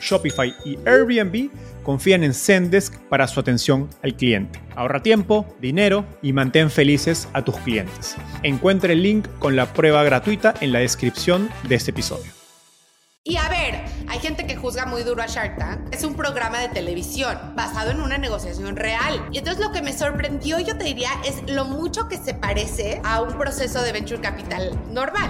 [0.00, 1.50] Shopify y Airbnb
[1.82, 4.60] confían en Zendesk para su atención al cliente.
[4.74, 8.16] Ahorra tiempo, dinero y mantén felices a tus clientes.
[8.42, 12.36] Encuentre el link con la prueba gratuita en la descripción de este episodio.
[13.28, 15.92] Y a ver, hay gente que juzga muy duro a Shark Tank.
[15.92, 19.20] Es un programa de televisión basado en una negociación real.
[19.32, 23.00] Y entonces lo que me sorprendió, yo te diría, es lo mucho que se parece
[23.02, 25.28] a un proceso de venture capital normal.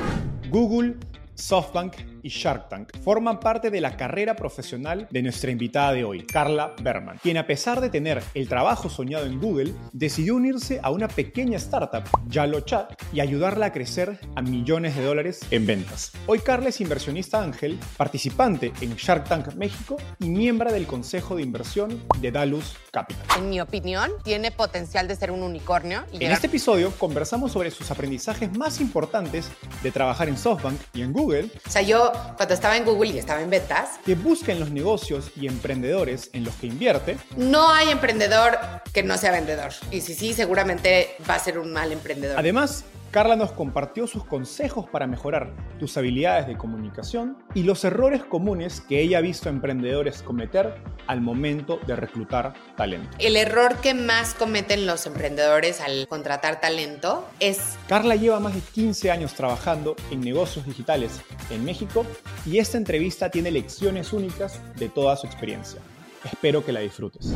[0.51, 0.97] Google,
[1.37, 6.27] SoftBank y Shark Tank forman parte de la carrera profesional de nuestra invitada de hoy,
[6.27, 10.91] Carla Berman, quien a pesar de tener el trabajo soñado en Google, decidió unirse a
[10.91, 16.13] una pequeña startup, YaloChat, y ayudarla a crecer a millones de dólares en ventas.
[16.27, 21.43] Hoy Carla es inversionista ángel, participante en Shark Tank México y miembro del consejo de
[21.43, 23.25] inversión de Dalus Capital.
[23.39, 26.03] En mi opinión, tiene potencial de ser un unicornio.
[26.13, 29.49] en este episodio conversamos sobre sus aprendizajes más importantes
[29.85, 31.51] de trabajar en SoftBank y en Google.
[31.65, 33.99] O sea, yo cuando estaba en Google y estaba en ventas.
[34.05, 37.17] Que busca en los negocios y emprendedores en los que invierte.
[37.37, 38.59] No hay emprendedor
[38.93, 39.73] que no sea vendedor.
[39.91, 42.39] Y si sí, seguramente va a ser un mal emprendedor.
[42.39, 48.25] Además, Carla nos compartió sus consejos para mejorar tus habilidades de comunicación y los errores
[48.25, 50.75] comunes que ella ha visto a emprendedores cometer
[51.07, 53.09] al momento de reclutar talento.
[53.19, 57.79] El error que más cometen los emprendedores al contratar talento es...
[57.89, 62.05] Carla lleva más de 15 años trabajando en negocios digitales en México
[62.45, 65.81] y esta entrevista tiene lecciones únicas de toda su experiencia.
[66.25, 67.35] Espero que la disfrutes.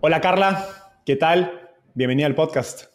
[0.00, 0.68] Hola Carla,
[1.06, 1.70] ¿qué tal?
[1.94, 2.93] Bienvenida al podcast.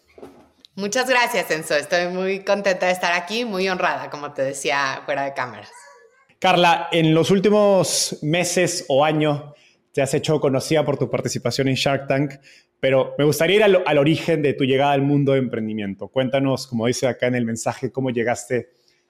[0.80, 1.76] Muchas gracias, Enzo.
[1.76, 5.70] Estoy muy contenta de estar aquí, muy honrada, como te decía, fuera de cámaras.
[6.40, 9.42] Carla, en los últimos meses o años
[9.92, 12.36] te has hecho conocida por tu participación en Shark Tank,
[12.80, 16.08] pero me gustaría ir al, origen de tu llegada al mundo de emprendimiento.
[16.08, 18.70] Cuéntanos, como dice acá en el mensaje, cómo llegaste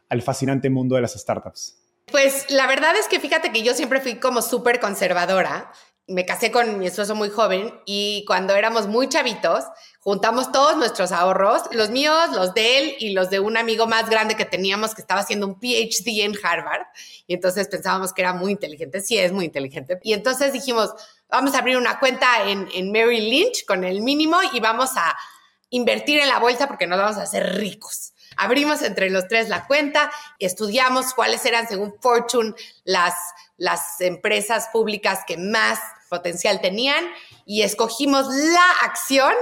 [0.09, 1.77] al fascinante mundo de las startups.
[2.11, 5.71] Pues la verdad es que fíjate que yo siempre fui como súper conservadora
[6.09, 9.63] me casé con mi esposo muy joven y cuando éramos muy chavitos,
[10.09, 14.09] juntamos todos nuestros ahorros, los míos, los de él y los de un amigo más
[14.09, 16.87] grande que teníamos que estaba haciendo un PhD en Harvard.
[17.27, 19.99] Y entonces pensábamos que era muy inteligente, sí es muy inteligente.
[20.01, 20.95] Y entonces dijimos,
[21.29, 25.15] vamos a abrir una cuenta en, en Merrill Lynch con el mínimo y vamos a
[25.69, 28.13] invertir en la bolsa porque nos vamos a hacer ricos.
[28.35, 33.13] Abrimos entre los tres la cuenta, estudiamos cuáles eran, según Fortune, las,
[33.57, 35.77] las empresas públicas que más
[36.09, 37.05] potencial tenían
[37.45, 39.33] y escogimos la acción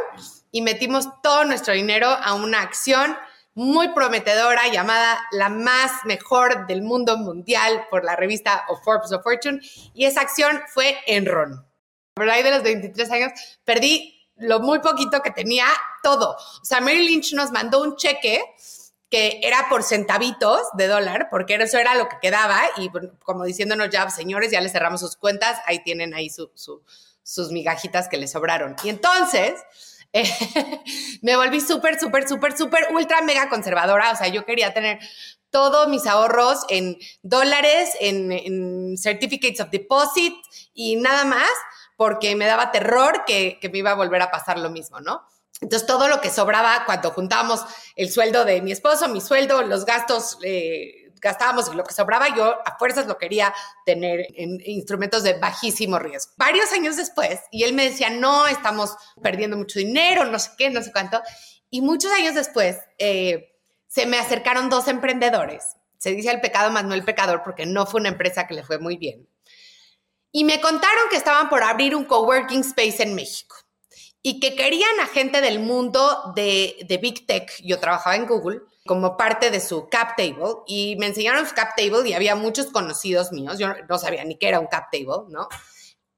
[0.52, 3.18] y metimos todo nuestro dinero a una acción
[3.54, 9.24] muy prometedora llamada la más mejor del mundo mundial por la revista of Forbes of
[9.24, 9.60] Fortune
[9.96, 11.66] y esa acción fue Enron.
[12.14, 13.32] Por ahí de los 23 años
[13.66, 15.66] perdí lo muy poquito que tenía,
[16.04, 16.36] todo.
[16.62, 18.44] O sea, Mary Lynch nos mandó un cheque
[19.10, 22.92] que era por centavitos de dólar, porque eso era lo que quedaba, y
[23.24, 28.18] como diciéndonos ya, señores, ya les cerramos sus cuentas, ahí tienen ahí sus migajitas que
[28.18, 28.76] les sobraron.
[28.84, 29.54] Y entonces
[31.22, 35.00] me volví súper, súper, súper, súper, ultra, mega conservadora, o sea, yo quería tener
[35.50, 40.34] todos mis ahorros en dólares, en, certificates of deposit
[40.74, 41.50] y nada más,
[41.96, 45.26] porque me daba terror que, que me iba a volver a pasar lo mismo, ¿no?
[45.62, 47.62] Entonces, todo lo que sobraba cuando juntábamos
[47.96, 52.36] el sueldo de mi esposo, mi sueldo, los gastos, eh, gastábamos y lo que sobraba,
[52.36, 53.54] yo a fuerzas lo quería
[53.86, 56.34] tener en instrumentos de bajísimo riesgo.
[56.38, 60.70] Varios años después, y él me decía, no, estamos perdiendo mucho dinero, no sé qué,
[60.70, 61.22] no sé cuánto.
[61.70, 63.54] Y muchos años después, eh,
[63.88, 65.76] se me acercaron dos emprendedores.
[65.98, 68.64] Se dice el pecado más no el pecador, porque no fue una empresa que le
[68.64, 69.28] fue muy bien.
[70.32, 73.67] Y me contaron que estaban por abrir un coworking space en México
[74.22, 79.18] y que querían a gente del mundo de, Big Tech, yo trabajaba en Google, como
[79.18, 83.32] parte de su cap table y me enseñaron su cap table y había muchos conocidos
[83.32, 85.50] míos, yo no sabía ni qué era un cap table, ¿no?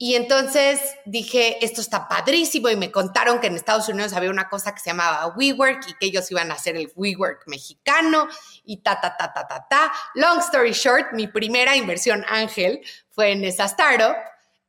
[0.02, 4.48] Y entonces dije, esto está padrísimo y me contaron que en Estados Unidos había una
[4.48, 8.30] cosa que se llamaba WeWork y que ellos iban a hacer el WeWork mexicano
[8.64, 9.92] y ta, ta, ta, ta, ta, ta.
[10.16, 12.80] Long story short, mi primera inversión ángel
[13.10, 14.16] fue en esa startup,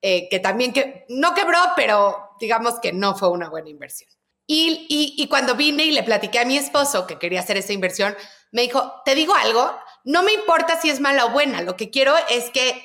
[0.03, 4.11] eh, que también que, no quebró, pero digamos que no fue una buena inversión.
[4.47, 8.17] Y, y, cuando vine y le platiqué a mi esposo que quería hacer esa inversión,
[8.51, 11.91] me dijo, te digo algo, no me importa si es mala o buena, lo que
[11.91, 12.83] quiero es que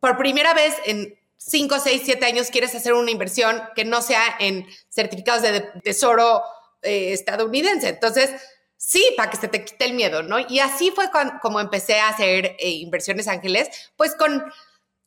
[0.00, 4.22] por primera vez en 5, 6, 7 años quieres hacer una inversión que no sea
[4.40, 6.42] en certificados de tesoro
[6.82, 7.88] eh, estadounidense.
[7.88, 8.30] Entonces,
[8.76, 10.38] sí, para que se te quite el miedo, ¿no?
[10.40, 11.06] Y así fue
[11.40, 14.44] como empecé a hacer eh, inversiones ángeles, pues con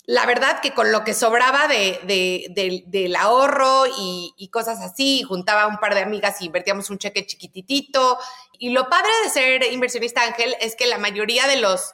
[0.09, 5.67] la verdad que con lo que sobraba de, del ahorro y, y, cosas así, juntaba
[5.67, 8.17] un par de amigas y invertíamos un cheque chiquititito.
[8.53, 11.93] Y lo padre de ser inversionista ángel es que la mayoría de los,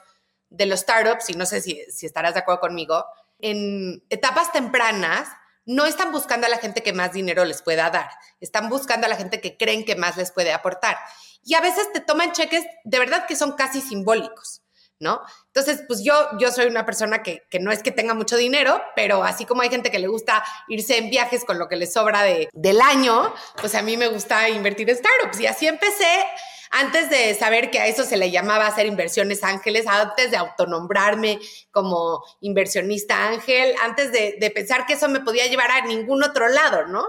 [0.50, 3.03] de los startups, y no sé si, si estarás de acuerdo conmigo,
[3.39, 5.27] en etapas tempranas
[5.65, 9.09] no están buscando a la gente que más dinero les pueda dar, están buscando a
[9.09, 10.97] la gente que creen que más les puede aportar.
[11.44, 14.62] Y a veces te toman cheques de verdad que son casi simbólicos,
[15.00, 15.21] ¿no?
[15.47, 18.81] Entonces, pues yo, yo soy una persona que, que no es que tenga mucho dinero,
[18.95, 21.88] pero así como hay gente que le gusta irse en viajes con lo que le
[21.88, 25.39] sobra de, del año, pues a mí me gusta invertir en startups.
[25.39, 26.25] Y así empecé
[26.71, 31.39] antes de saber que a eso se le llamaba hacer inversiones ángeles, antes de autonombrarme
[31.71, 36.86] como inversionista ángel, antes de, pensar que eso me podía llevar a ningún otro lado,
[36.88, 37.06] ¿no?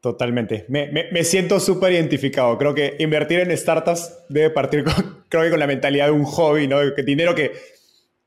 [0.00, 0.64] Totalmente.
[0.68, 2.56] Me, siento súper identificado.
[2.56, 6.66] Creo que invertir en startups debe partir con, creo con la mentalidad de un hobby,
[6.66, 6.78] ¿no?
[6.94, 7.52] Que dinero que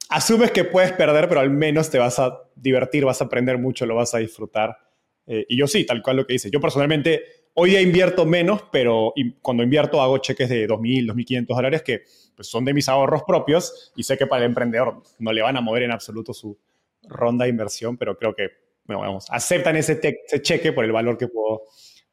[0.09, 3.85] asumes que puedes perder, pero al menos te vas a divertir, vas a aprender mucho,
[3.85, 4.77] lo vas a disfrutar.
[5.25, 6.51] Eh, y yo sí, tal cual lo que dices.
[6.51, 11.83] Yo personalmente Hoy día invierto menos, pero cuando invierto hago cheques de 2.000, 2.500 dólares
[11.83, 12.01] que
[12.35, 15.55] pues, son de mis ahorros propios y sé que para el emprendedor no le van
[15.55, 16.57] a mover en absoluto su
[17.03, 18.49] ronda de inversión, pero creo que
[18.85, 19.99] vamos, aceptan ese,
[20.41, 21.63] cheque por el valor que puedo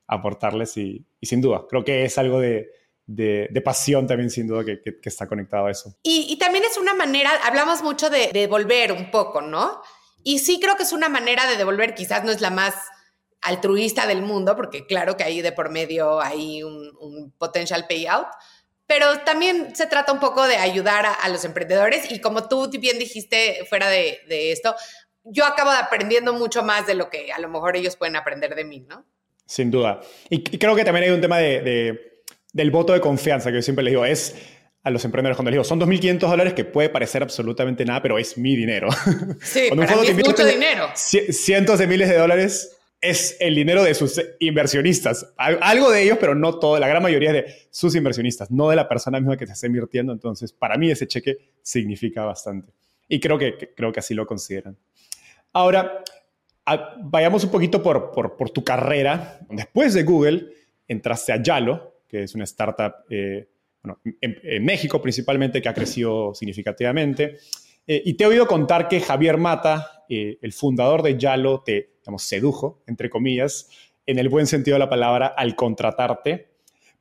[0.07, 2.69] aportarles y, sin duda, creo que es algo de,
[3.65, 5.95] pasión también, sin duda, que, está conectado a eso.
[6.03, 9.81] Y, también es una manera, hablamos mucho de devolver un poco, ¿no?
[10.23, 12.75] Y sí creo que es una manera de devolver, quizás no es la más
[13.41, 18.29] altruista del mundo, porque claro que ahí de por medio hay un, potential payout,
[18.87, 22.99] pero también se trata un poco de ayudar a, los emprendedores y como tú bien
[22.99, 24.21] dijiste fuera de,
[24.53, 24.75] esto,
[25.31, 28.65] yo acabo aprendiendo mucho más de lo que a lo mejor ellos pueden aprender de
[28.65, 29.05] mí, ¿no?
[29.47, 30.01] Sin duda.
[30.29, 32.23] Y, creo que también hay un tema de,
[32.53, 34.37] del voto de confianza que yo siempre les digo, es
[34.83, 38.19] a los emprendedores cuando les digo, son 2.500 dólares que puede parecer absolutamente nada, pero
[38.19, 38.89] es mi dinero.
[39.43, 40.89] Sí, para mí es mucho dinero.
[40.95, 45.33] Cientos de miles de dólares es el dinero de sus inversionistas.
[45.37, 48.89] Algo de ellos, pero no todo, la gran mayoría de sus inversionistas, no de la
[48.89, 50.13] persona misma que se está invirtiendo.
[50.13, 52.73] Entonces, para mí ese cheque significa bastante.
[53.09, 54.77] Y creo que, creo que así lo consideran.
[55.53, 56.05] Ahora,
[57.03, 59.41] vayamos un poquito por, por, tu carrera.
[59.51, 60.49] Después de Google,
[60.87, 63.49] entraste a Yalo, que es una startup eh,
[64.21, 67.39] en, México principalmente, que ha crecido significativamente.
[67.87, 71.95] Eh, y te he oído contar que Javier Mata, eh, el fundador de Yalo, te
[72.01, 73.69] digamos, sedujo, entre comillas,
[74.07, 76.49] en el buen sentido de la palabra, al contratarte.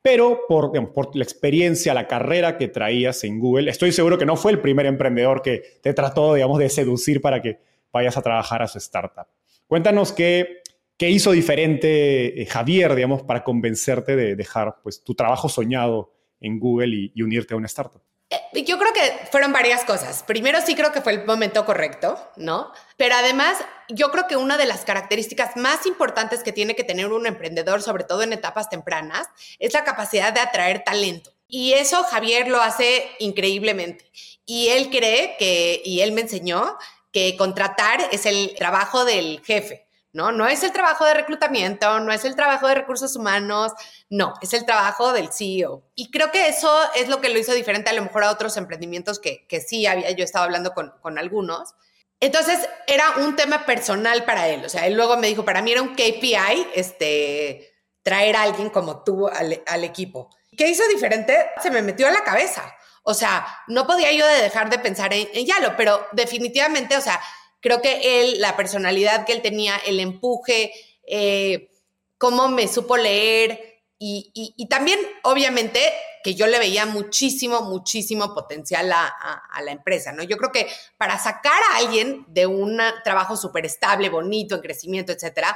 [0.02, 4.36] Pero por, por la experiencia, la carrera que traías en Google, estoy seguro que no
[4.36, 7.58] fue el primer emprendedor que te trató, digamos, de seducir para que
[7.92, 9.26] vayas a trabajar a su startup.
[9.66, 10.62] Cuéntanos qué,
[10.96, 16.58] qué hizo diferente eh, Javier, digamos, para convencerte de dejar pues, tu trabajo soñado en
[16.58, 18.02] Google y unirte a una startup.
[18.30, 20.22] Eh, yo creo que fueron varias cosas.
[20.22, 22.72] Primero sí creo que fue el momento correcto, ¿no?
[22.96, 27.06] Pero además yo creo que una de las características más importantes que tiene que tener
[27.12, 29.26] un emprendedor, sobre todo en etapas tempranas,
[29.58, 31.32] es la capacidad de atraer talento.
[31.48, 34.04] Y eso Javier lo hace increíblemente.
[34.46, 36.76] Y él cree que, y él me enseñó,
[37.12, 39.86] que contratar es el trabajo del jefe.
[40.12, 40.32] ¿no?
[40.32, 43.72] No es el trabajo de reclutamiento, no es el trabajo de recursos humanos,
[44.08, 45.84] no, es el trabajo del CEO.
[45.94, 48.56] Y creo que eso es lo que lo hizo diferente a lo mejor a otros
[48.56, 51.74] emprendimientos que, que sí había yo estado hablando con, con algunos.
[52.18, 55.72] Entonces era un tema personal para él, o sea, él luego me dijo, para mí
[55.72, 60.28] era un KPI, este, traer a alguien como tú al, al equipo.
[60.56, 61.46] ¿Qué hizo diferente?
[61.62, 62.74] Se me metió en la cabeza.
[63.02, 67.00] O sea, no podía yo de dejar de pensar en, en Yalo, pero definitivamente, o
[67.00, 67.20] sea,
[67.60, 70.72] Creo que él, la personalidad que él tenía, el empuje,
[71.06, 71.70] eh,
[72.16, 75.78] cómo me supo leer y, también, obviamente,
[76.24, 80.22] que yo le veía muchísimo, muchísimo potencial a, la empresa, ¿no?
[80.22, 80.66] Yo creo que
[80.96, 85.54] para sacar a alguien de un trabajo súper estable, bonito, en crecimiento, etcétera,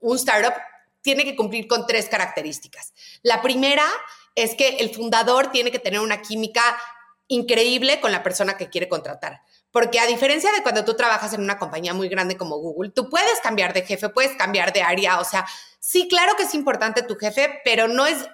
[0.00, 0.54] un startup
[1.00, 2.94] tiene que cumplir con tres características.
[3.22, 3.84] La primera
[4.34, 6.62] es que el fundador tiene que tener una química
[7.28, 9.42] increíble con la persona que quiere contratar.
[9.70, 13.08] Porque a diferencia de cuando tú trabajas en una compañía muy grande como Google, tú
[13.08, 15.18] puedes cambiar de jefe, puedes cambiar de área.
[15.18, 15.46] O sea,
[15.80, 18.28] sí, claro que es importante tu jefe, pero no es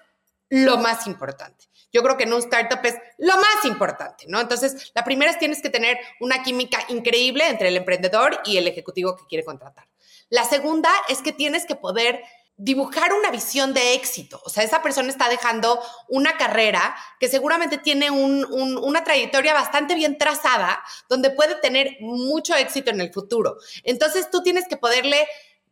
[0.48, 1.66] lo más importante.
[1.92, 4.40] Yo creo que en un startup es lo más importante, ¿no?
[4.40, 8.66] Entonces, la primera es tienes que tener una química increíble entre el emprendedor y el
[8.66, 9.86] ejecutivo que quiere contratar.
[10.28, 12.22] La segunda es que tienes que poder
[12.58, 14.42] dibujar una visión de éxito.
[14.44, 20.18] O sea, esa persona está dejando una carrera que seguramente tiene una trayectoria bastante bien
[20.18, 23.56] trazada, donde puede tener mucho éxito en el futuro.
[23.84, 25.26] Entonces, tú tienes que poderle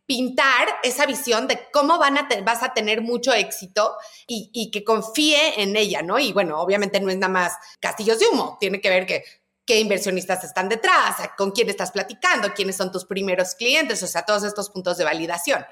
[0.05, 5.75] pintar esa visión de cómo vas a tener mucho éxito y, y, que confíe en
[5.75, 6.17] ella, ¿no?
[6.17, 9.25] Y bueno, obviamente no es nada más castillos de humo, tiene que ver que
[9.65, 14.23] qué inversionistas están detrás, con quién estás platicando, quiénes son tus primeros clientes, o sea,
[14.23, 15.65] todos estos puntos de validación.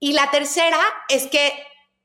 [0.00, 1.52] Y la tercera es que,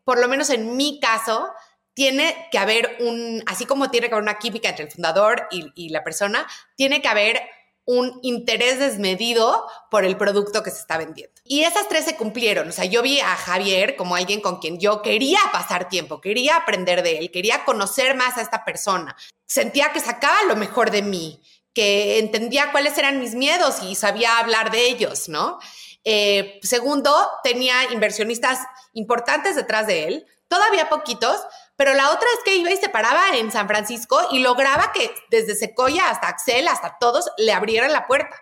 [0.04, 1.50] por lo menos en mi caso,
[1.96, 5.90] tiene que haber un, así como tiene que haber una química entre el fundador y,
[5.90, 7.42] la persona, tiene que haber
[7.86, 11.34] un interés desmedido por el producto que se está vendiendo.
[11.46, 12.68] Y esas tres se cumplieron.
[12.68, 16.58] O sea, yo vi a Javier como alguien con quien yo quería pasar tiempo, quería
[16.58, 19.16] aprender de él, quería conocer más a esta persona.
[19.46, 21.42] Sentía que sacaba lo mejor de mí,
[21.74, 25.60] que entendía cuáles eran mis miedos y sabía hablar de ellos, ¿no?
[26.06, 28.60] Eh, segundo, tenía inversionistas
[28.94, 31.38] importantes detrás de él, todavía poquitos,
[31.76, 35.14] pero la otra es que iba y se paraba en San Francisco y lograba que
[35.30, 38.40] desde Sequoia hasta Axel, hasta todos, le abrieran la puerta.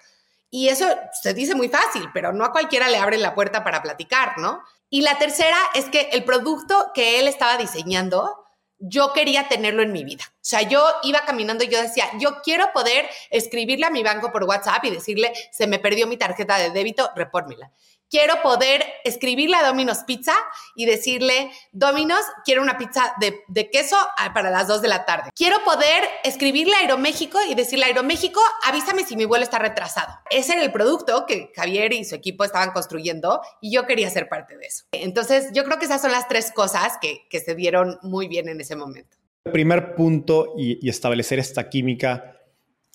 [0.50, 0.86] Y eso
[1.22, 4.62] se dice muy fácil, pero no a cualquiera le abren la puerta para platicar, ¿no?
[4.89, 8.42] Y la tercera es que el producto que él estaba diseñando,
[8.85, 10.23] yo quería tenerlo en mi vida.
[10.27, 14.31] O sea, yo iba caminando y yo decía, yo quiero poder escribirle a mi banco
[14.31, 17.71] por WhatsApp y decirle, se me perdió mi tarjeta de débito, repórmela
[18.13, 20.34] quiero poder escribirle a Domino's Pizza
[20.75, 23.98] y decirle, Domino's, quiero una pizza de, queso
[24.36, 25.32] para las 2 de la tarde.
[25.36, 30.13] Quiero poder escribirle a Aeroméxico y decirle Aeroméxico, avísame si mi vuelo está retrasado.
[30.29, 34.29] Ese era el producto que Javier y su equipo estaban construyendo y yo quería ser
[34.29, 34.84] parte de eso.
[34.91, 38.62] Entonces, yo creo que esas son las tres cosas que, se dieron muy bien en
[38.62, 39.17] ese momento.
[39.43, 42.38] El primer punto y, y establecer esta química,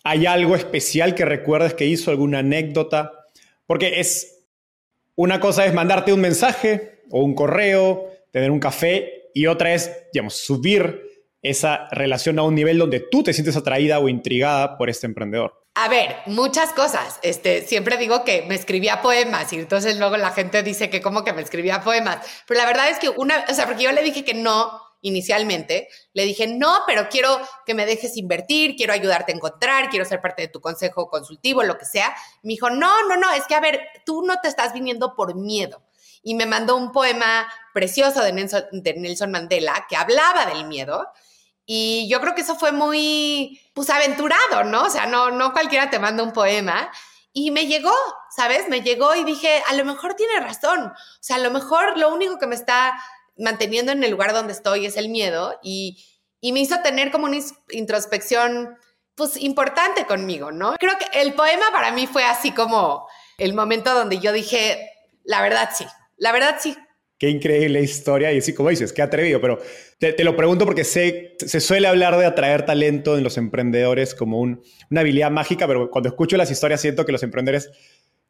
[0.05, 3.27] ¿hay algo especial que recuerdes que hizo, alguna anécdota?
[3.67, 4.38] Porque es
[5.19, 9.91] una cosa es mandarte un mensaje o un correo, tener un café, y otra es,
[10.13, 11.03] digamos, subir
[11.43, 15.61] esa relación a un nivel donde tú te sientes atraída o intrigada por este emprendedor.
[15.75, 17.19] A ver, muchas cosas.
[17.23, 21.25] Este, siempre digo que me escribía poemas y entonces luego la gente dice que como
[21.25, 22.19] que me escribía poemas.
[22.47, 25.88] Pero la verdad es que una, o sea, porque yo le dije que no inicialmente,
[26.12, 30.21] le dije, no, pero quiero que me dejes invertir, quiero ayudarte a encontrar, quiero ser
[30.21, 32.14] parte de tu consejo consultivo, lo que sea.
[32.43, 35.35] Me dijo, no, no, no, es que a ver, tú no te estás viniendo por
[35.35, 35.83] miedo.
[36.23, 41.09] Y me mandó un poema precioso de Nelson, de Nelson Mandela que hablaba del miedo.
[41.64, 44.85] Y yo creo que eso fue muy, pues, aventurado, ¿no?
[44.85, 46.90] O sea, no, no cualquiera te manda un poema.
[47.33, 47.93] Y me llegó,
[48.35, 48.69] ¿sabes?
[48.69, 50.87] Me llegó y dije, a lo mejor tiene razón.
[50.87, 52.99] O sea, a lo mejor lo único que me está
[53.38, 56.04] manteniendo en el lugar donde estoy es el miedo y,
[56.42, 57.38] me hizo tener como una
[57.71, 58.76] introspección
[59.16, 60.76] pues importante conmigo, ¿no?
[60.78, 64.88] Creo que el poema para mí fue así como el momento donde yo dije,
[65.25, 65.85] la verdad sí,
[66.16, 66.76] la verdad sí.
[67.18, 69.59] Qué increíble historia y así como dices, qué atrevido, pero
[69.99, 74.40] te, lo pregunto porque sé, se suele hablar de atraer talento en los emprendedores como
[74.40, 77.71] una habilidad mágica, pero cuando escucho las historias siento que los emprendedores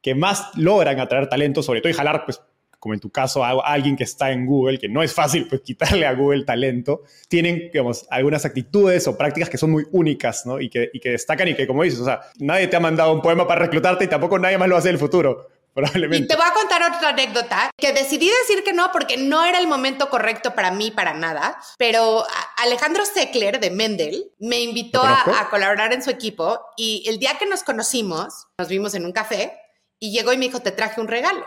[0.01, 2.41] que más logran atraer talento, sobre todo y jalar pues
[2.79, 5.63] como en tu caso, a alguien que está en Google, que no es fácil pues
[5.63, 10.61] quitarle a Google talento, tienen, digamos, algunas actitudes o prácticas que son muy únicas, ¿no?
[10.61, 13.13] Y que, y que destacan y que, como dices, o sea, nadie te ha mandado
[13.13, 15.49] un poema para reclutarte y tampoco nadie más lo hace en el futuro.
[15.79, 16.25] Probablemente.
[16.25, 19.61] Y te voy a contar otra anécdota que decidí decir que no porque no era
[19.61, 21.57] el momento correcto para mí, para nada.
[21.77, 22.25] Pero
[22.57, 27.37] Alejandro Seckler de Mendel me invitó a, a colaborar en su equipo y el día
[27.39, 29.53] que nos conocimos, nos vimos en un café
[30.01, 31.47] y llegó y me dijo, te traje un regalo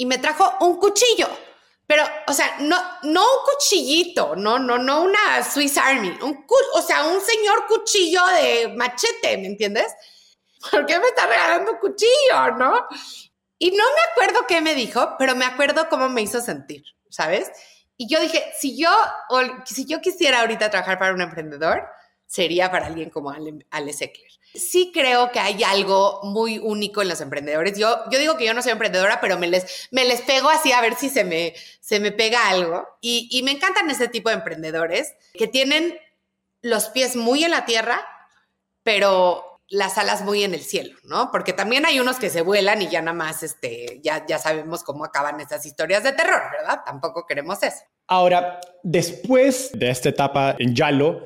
[0.00, 1.28] y me trajo un cuchillo.
[1.86, 6.80] Pero, o sea, no, no un cuchillito, no, no, no una Swiss Army, un, o
[6.80, 9.92] sea, un señor cuchillo de machete, ¿me entiendes?
[10.70, 12.86] ¿Por qué me está regalando un cuchillo, no?
[13.58, 17.50] Y no me acuerdo qué me dijo, pero me acuerdo cómo me hizo sentir, ¿sabes?
[17.98, 18.90] Y yo dije, si yo,
[19.66, 21.86] si yo quisiera ahorita trabajar para un emprendedor,
[22.24, 27.08] sería para alguien como Ale, Ale Seckler sí creo que hay algo muy único en
[27.08, 27.78] los emprendedores.
[27.78, 30.72] Yo, yo digo que yo no soy emprendedora, pero me les, me les pego así
[30.72, 32.86] a ver si se me, se me pega algo.
[33.00, 35.98] Y, y me encantan ese tipo de emprendedores que tienen
[36.62, 38.06] los pies muy en la tierra,
[38.82, 41.30] pero las alas muy en el cielo, ¿no?
[41.30, 44.82] Porque también hay unos que se vuelan y ya nada más, este, ya, ya sabemos
[44.82, 46.80] cómo acaban esas historias de terror, ¿verdad?
[46.84, 47.84] Tampoco queremos eso.
[48.08, 51.22] Ahora, después de esta etapa en Yalo,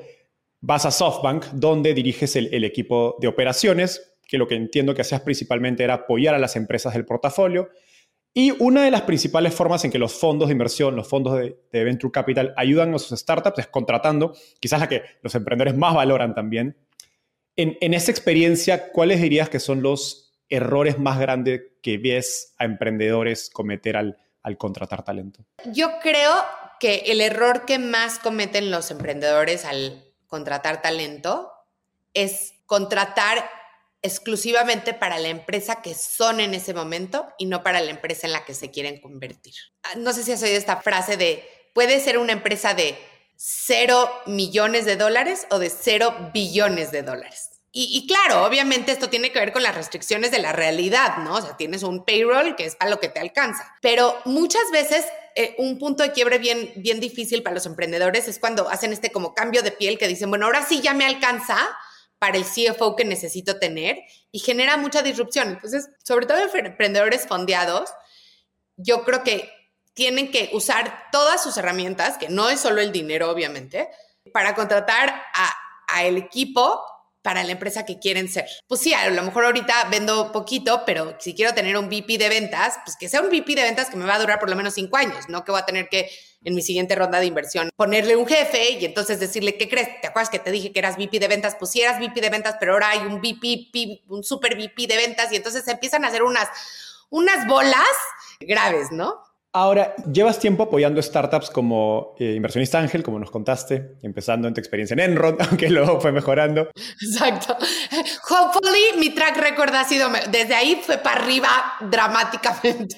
[0.66, 5.02] vas a SoftBank, donde diriges el, el equipo de operaciones, que lo que entiendo que
[5.02, 7.68] hacías principalmente era apoyar a las empresas del portafolio
[8.36, 11.84] y una de las principales formas en que los fondos de inversión, los fondos de,
[11.84, 16.34] Venture Capital ayudan a sus startups es contratando, quizás la que los emprendedores más valoran
[16.34, 16.76] también.
[17.54, 22.64] En, en esa experiencia, ¿cuáles dirías que son los errores más grandes que ves a
[22.64, 25.46] emprendedores cometer al, al contratar talento?
[25.72, 26.32] Yo creo
[26.80, 30.03] que el error que más cometen los emprendedores al
[30.34, 31.52] contratar talento
[32.12, 33.48] es contratar
[34.02, 38.32] exclusivamente para la empresa que son en ese momento y no para la empresa en
[38.32, 39.54] la que se quieren convertir.
[39.84, 42.98] Ah, no sé si has oído esta frase de, puede ser una empresa de
[43.36, 47.50] cero millones de dólares o de cero billones de dólares.
[47.76, 51.34] Y, claro, obviamente esto tiene que ver con las restricciones de la realidad, ¿no?
[51.34, 53.74] O sea, tienes un payroll que es para lo que te alcanza.
[53.82, 58.38] Pero muchas veces eh, un punto de quiebre bien, bien difícil para los emprendedores es
[58.38, 61.58] cuando hacen este como cambio de piel que dicen, bueno, ahora sí ya me alcanza,
[62.24, 63.98] para el CFO que necesito tener
[64.32, 65.48] y genera mucha disrupción.
[65.48, 67.90] Entonces, sobre todo emprendedores fondeados,
[68.76, 69.50] yo creo que
[69.92, 73.90] tienen que usar todas sus herramientas, que no es solo el dinero, obviamente,
[74.32, 75.54] para contratar a,
[75.86, 76.82] a el equipo
[77.24, 78.44] para la empresa que quieren ser.
[78.68, 82.28] Pues sí, a lo mejor ahorita vendo poquito, pero si quiero tener un VP de
[82.28, 84.56] ventas, pues que sea un VP de ventas que me va a durar por lo
[84.56, 86.10] menos cinco años, no que voy a tener que
[86.44, 90.02] en mi siguiente ronda de inversión ponerle un jefe y entonces decirle, ¿qué crees?
[90.02, 91.56] ¿Te acuerdas que te dije que eras VP de ventas?
[91.58, 94.96] Pues sí eras VP de ventas, pero ahora hay un VP, un super VP de
[94.98, 96.48] ventas y entonces se empiezan a hacer unas,
[97.08, 97.88] unas bolas
[98.38, 99.22] graves, ¿no?
[99.56, 104.58] Ahora, llevas tiempo apoyando startups como eh, inversionista ángel, como nos contaste, empezando en tu
[104.58, 106.70] experiencia en Enron, aunque luego fue mejorando.
[107.00, 107.56] Exacto.
[108.28, 111.48] Hopefully, mi track record ha sido, desde ahí fue para arriba
[111.88, 112.96] dramáticamente.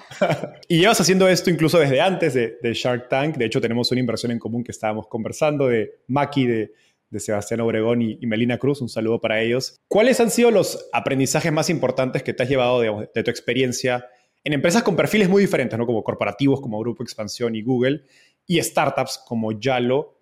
[0.68, 3.36] y llevas haciendo esto incluso desde antes de, Shark Tank.
[3.36, 6.72] De hecho, tenemos una inversión en común que estábamos conversando de Maki, de,
[7.20, 8.80] Sebastián Obregón y, Melina Cruz.
[8.80, 9.76] Un saludo para ellos.
[9.86, 14.04] ¿Cuáles han sido los aprendizajes más importantes que te has llevado de tu experiencia?
[14.48, 15.84] En empresas con perfiles muy diferentes, ¿no?
[15.84, 18.06] como corporativos como Grupo Expansión y Google,
[18.46, 20.16] y startups como Yalo,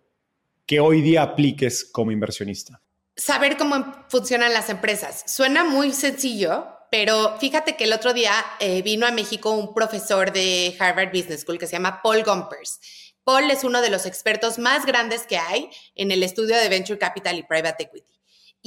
[0.67, 2.83] que hoy día apliques como inversionista?
[3.15, 5.23] Saber cómo funcionan las empresas.
[5.29, 10.33] Suena muy sencillo, pero fíjate que el otro día eh, vino a México un profesor
[10.33, 12.81] de Harvard Business School que se llama Paul Gompers.
[13.23, 16.99] Paul es uno de los expertos más grandes que hay en el estudio de Venture
[16.99, 18.16] Capital y Private Equity.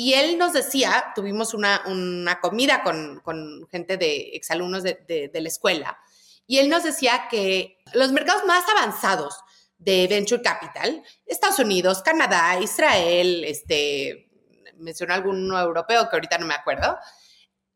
[0.02, 6.00] Y él nos decía, tuvimos una, comida con, gente de exalumnos de, de, la escuela,
[6.48, 9.36] y él nos decía que los mercados más avanzados
[9.78, 14.32] de Venture Capital, Estados Unidos, Canadá, Israel, este,
[14.78, 16.98] mencionó alguno europeo que ahorita no me acuerdo,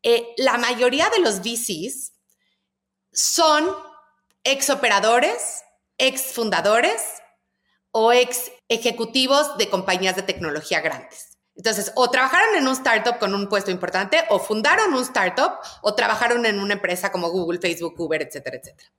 [0.02, 2.14] eh, la mayoría de los VCs
[3.12, 3.68] son
[4.44, 5.62] ex operadores,
[5.98, 7.02] ex fundadores
[7.90, 11.33] o ex ejecutivos de compañías de tecnología grandes.
[11.56, 15.94] Entonces, o trabajaron en un startup con un puesto importante, o fundaron un startup, o
[15.94, 18.90] trabajaron en una empresa como Google, Facebook, Uber, etcétera, etcétera.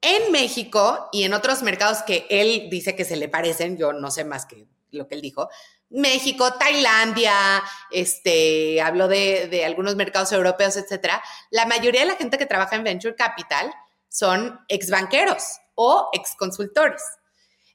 [0.00, 4.10] En México y en otros mercados que él dice que se le parecen, yo no
[4.10, 5.48] sé más que lo que él dijo,
[5.90, 12.38] México, Tailandia, este, hablo de, de algunos mercados europeos, etcétera, la mayoría de la gente
[12.38, 13.72] que trabaja en Venture Capital
[14.08, 17.02] son ex banqueros o ex consultores.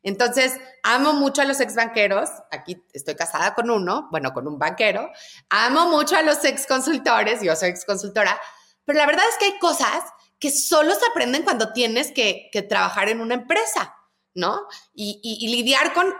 [0.07, 2.29] Entonces, amo mucho a los ex banqueros.
[2.49, 5.11] Aquí estoy casada con uno, bueno, con un banquero.
[5.49, 8.39] Amo mucho a los ex consultores, yo soy ex consultora,
[8.85, 10.01] pero la verdad es que hay cosas
[10.39, 13.97] que solo se aprenden cuando tienes que, trabajar en una empresa,
[14.33, 14.67] ¿no?
[14.93, 16.13] y lidiar con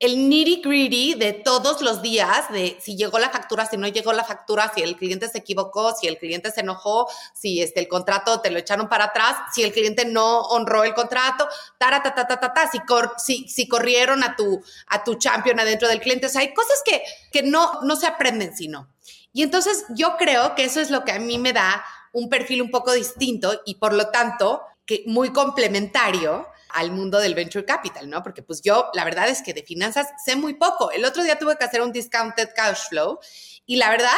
[0.00, 4.14] el nitty gritty de todos los días, de si llegó la factura, si no llegó
[4.14, 7.88] la factura, si el cliente se equivocó, si el cliente se enojó, si este, el
[7.88, 12.14] contrato te lo echaron para atrás, si el cliente no honró el contrato, ta, ta,
[12.14, 12.70] ta, ta, ta, ta,
[13.18, 16.26] si, corrieron a tu, a champion adentro del cliente.
[16.26, 16.82] O sea, hay cosas
[17.30, 18.88] que, no, se aprenden sino.
[19.34, 22.62] Y entonces yo creo que eso es lo que a mí me da un perfil
[22.62, 24.62] un poco distinto y por lo tanto
[25.06, 28.22] muy complementario al mundo del venture capital, ¿no?
[28.22, 30.90] Porque pues yo, la verdad es que de finanzas sé muy poco.
[30.90, 33.18] El otro día tuve que hacer un discounted cash flow
[33.66, 34.16] y la verdad,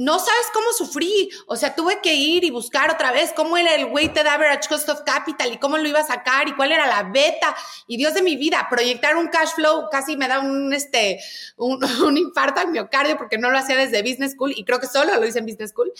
[0.00, 1.28] no sabes cómo sufrí.
[1.46, 4.88] O sea, tuve que ir y buscar otra vez cómo era el weighted average cost
[4.88, 7.54] of capital y cómo lo iba a sacar y cuál era la beta.
[7.86, 11.20] Y Dios de mi vida, proyectar un cash flow casi me da un, este,
[11.58, 14.86] un, un infarto al miocardio porque no lo hacía desde business school y creo que
[14.86, 15.92] solo lo hice en business school.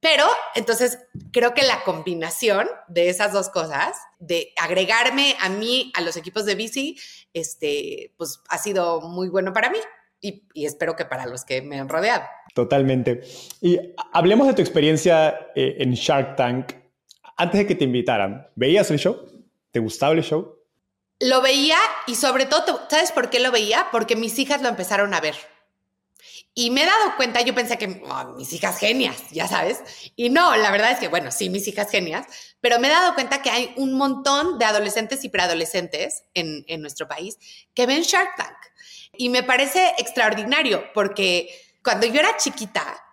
[0.00, 0.98] Pero entonces
[1.32, 6.44] creo que la combinación de esas dos cosas, de agregarme a mí, a los equipos
[6.44, 6.98] de bici,
[7.32, 9.78] este, pues ha sido muy bueno para mí
[10.20, 12.24] y, espero que para los que me han rodeado.
[12.54, 13.22] Totalmente.
[13.60, 13.78] Y
[14.12, 16.72] hablemos de tu experiencia eh, en Shark Tank.
[17.36, 19.26] Antes de que te invitaran, ¿veías el show?
[19.70, 20.56] ¿Te gustaba el show?
[21.20, 23.88] Lo veía y sobre todo, ¿sabes por qué lo veía?
[23.92, 25.34] Porque mis hijas lo empezaron a ver.
[26.58, 29.82] Y me he dado cuenta, yo pensé que oh, mis hijas genias, ya sabes.
[30.16, 32.26] Y no, la verdad es que, bueno, sí, mis hijas genias,
[32.62, 36.80] pero me he dado cuenta que hay un montón de adolescentes y preadolescentes en, en
[36.80, 37.36] nuestro país
[37.74, 38.56] que ven Shark Tank.
[39.18, 41.50] Y me parece extraordinario porque
[41.84, 43.05] cuando yo era chiquita,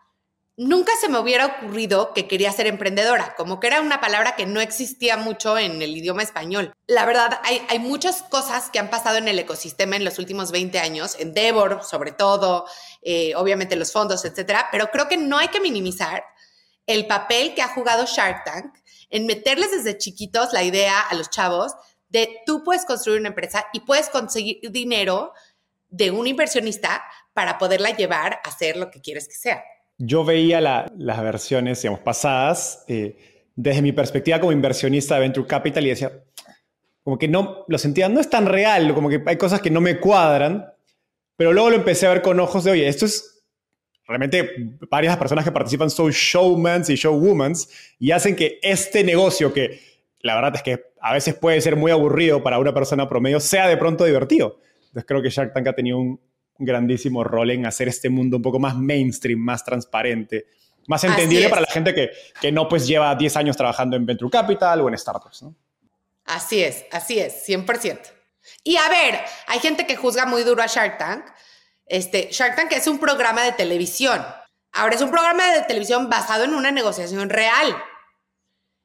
[0.58, 4.46] nunca se me hubiera ocurrido que quería ser emprendedora, como que era una palabra que
[4.46, 6.72] no existía mucho en el idioma español.
[6.88, 10.80] La verdad, hay, muchas cosas que han pasado en el ecosistema en los últimos 20
[10.80, 12.66] años, en Devor sobre todo,
[13.02, 16.24] eh, obviamente los fondos, etcétera, pero creo que no hay que minimizar
[16.86, 18.76] el papel que ha jugado Shark Tank
[19.10, 21.74] en meterles desde chiquitos la idea a los chavos
[22.10, 25.34] de tú puedes construir una empresa y puedes conseguir dinero
[25.90, 29.64] de un inversionista para poderla llevar a hacer lo que quieres que sea
[30.06, 33.16] yo veía las versiones, digamos, pasadas eh,
[33.56, 36.12] desde mi perspectiva como inversionista de Venture Capital y decía,
[37.04, 39.82] como que no, lo sentía, no es tan real, como que hay cosas que no
[39.82, 40.66] me cuadran,
[41.36, 43.44] pero luego lo empecé a ver con ojos de, oye, esto es
[44.06, 49.80] realmente varias personas que participan son showmans y showwomans y hacen que este negocio que
[50.20, 53.68] la verdad es que a veces puede ser muy aburrido para una persona promedio sea
[53.68, 54.60] de pronto divertido.
[54.88, 56.20] Entonces creo que Shark Tank ha tenido un,
[56.58, 60.48] grandísimo rol en hacer este mundo un poco más mainstream, más transparente,
[60.88, 64.32] más entendible para la gente que, que, no pues lleva 10 años trabajando en Venture
[64.32, 65.44] Capital o en startups.
[65.44, 65.56] ¿no?
[66.26, 68.00] Así es, así es, 100%.
[68.64, 71.26] Y a ver, hay gente que juzga muy duro a Shark Tank.
[71.86, 74.26] Este, Shark Tank es un programa de televisión.
[74.72, 77.76] Ahora es un programa de televisión basado en una negociación real.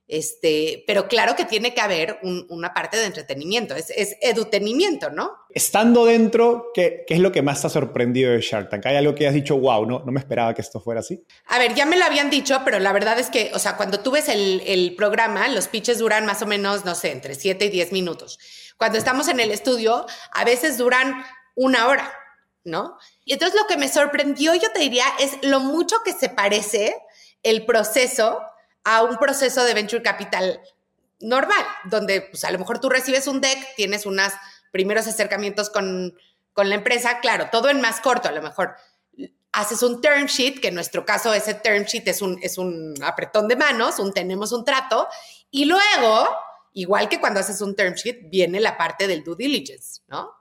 [0.08, 5.32] Este, pero claro que tiene que haber una parte de entretenimiento, es, es, edutenimiento, ¿no?
[5.50, 8.86] Estando dentro, ¿qué, ¿qué, es lo que más te ha sorprendido de Shark Tank?
[8.86, 11.22] ¿Hay algo que has dicho, wow, no, no me esperaba que esto fuera así?
[11.48, 14.00] A ver, ya me lo habían dicho, pero la verdad es que, o sea, cuando
[14.00, 17.66] tú ves el, el programa, los pitches duran más o menos, no sé, entre 7
[17.66, 18.38] y 10 minutos.
[18.78, 21.22] Cuando estamos en el estudio, a veces duran
[21.54, 22.10] una hora,
[22.64, 22.96] ¿no?
[23.26, 26.96] Y entonces lo que me sorprendió, yo te diría, es lo mucho que se parece
[27.42, 28.40] el proceso
[28.84, 30.60] a un proceso de venture capital
[31.20, 34.32] normal, donde pues, a lo mejor tú recibes un deck, tienes unos
[34.72, 36.16] primeros acercamientos con,
[36.52, 38.76] con la empresa, claro, todo en más corto, a lo mejor
[39.52, 42.94] haces un term sheet, que en nuestro caso ese term sheet es un, es un
[43.02, 45.08] apretón de manos, un tenemos un trato,
[45.50, 46.28] y luego,
[46.74, 50.32] igual que cuando haces un term sheet, viene la parte del due diligence, ¿no?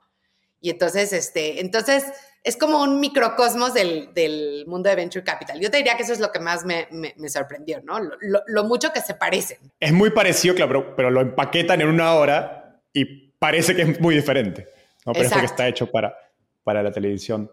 [0.60, 2.04] Y entonces, este, entonces,
[2.42, 5.60] es como un microcosmos del, del, mundo de Venture Capital.
[5.60, 8.00] Yo te diría que eso es lo que más me, me, sorprendió, ¿no?
[8.00, 9.58] Lo, lo, mucho que se parecen.
[9.80, 13.04] Es muy parecido, claro, pero, lo empaquetan en una hora y
[13.38, 14.68] parece que es muy diferente.
[15.04, 15.12] ¿no?
[15.12, 16.16] Parece que está hecho para,
[16.62, 17.50] para la televisión.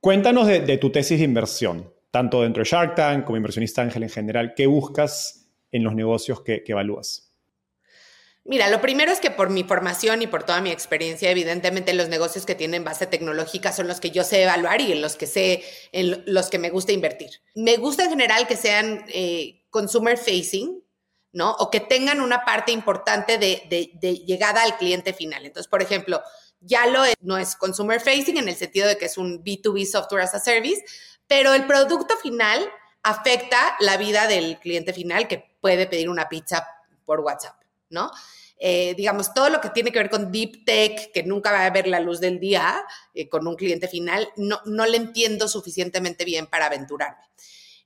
[0.00, 4.02] Cuéntanos de, de, tu tesis de inversión, tanto dentro de Shark Tank como inversionista ángel
[4.02, 4.54] en general.
[4.54, 7.31] ¿Qué buscas en los negocios que, que evalúas?
[8.44, 12.08] Mira, lo primero es que por mi formación y por toda mi experiencia, evidentemente los
[12.08, 15.28] negocios que tienen base tecnológica son los que yo sé evaluar y en los que
[15.28, 17.30] sé, en los que me gusta invertir.
[17.54, 20.82] Me gusta en general que sean eh, consumer facing,
[21.32, 21.52] ¿no?
[21.52, 25.46] O que tengan una parte importante de, llegada al cliente final.
[25.46, 26.20] Entonces, por ejemplo,
[26.58, 30.22] ya lo no es consumer facing en el sentido de que es un B2B software
[30.22, 30.82] as a service,
[31.28, 32.68] pero el producto final
[33.04, 36.66] afecta la vida del cliente final que puede pedir una pizza
[37.04, 37.61] por WhatsApp.
[37.92, 38.10] ¿No?
[38.64, 41.70] Eh, digamos, todo lo que tiene que ver con deep tech, que nunca va a
[41.70, 46.24] ver la luz del día eh, con un cliente final, no, no le entiendo suficientemente
[46.24, 47.24] bien para aventurarme.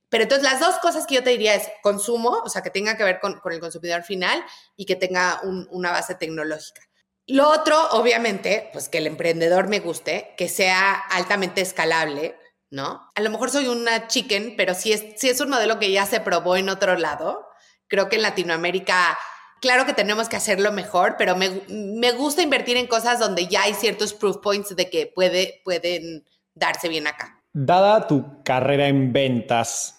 [0.09, 2.97] Pero entonces las dos cosas que yo te diría es consumo, o sea, que tenga
[2.97, 4.45] que ver con, el consumidor final
[4.77, 6.83] y que tenga una base tecnológica.
[7.27, 12.39] Lo otro, obviamente, pues que el emprendedor me guste, que sea altamente escalable,
[12.71, 13.11] ¿no?
[13.15, 16.07] A lo mejor soy una chicken, pero si es, si es un modelo que ya
[16.07, 17.49] se probó en otro lado,
[17.89, 19.19] creo que en Latinoamérica
[19.61, 23.75] Claro que tenemos que hacerlo mejor, pero me, gusta invertir en cosas donde ya hay
[23.75, 27.41] ciertos proof points de que puede, pueden darse bien acá.
[27.53, 29.97] Dada tu carrera en ventas,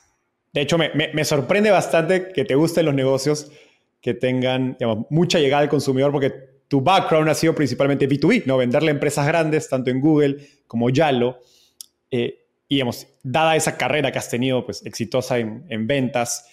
[0.53, 3.51] de hecho me, sorprende bastante que te gusten los negocios
[4.01, 4.77] que tengan
[5.09, 6.31] mucha llegada al consumidor porque
[6.67, 8.57] tu background ha sido principalmente B2B, ¿no?
[8.57, 11.39] Venderle a empresas grandes, tanto en Google como Yalo.
[12.11, 16.45] Eh, y, digamos, dada esa carrera que has tenido, pues, exitosa en, en ventas,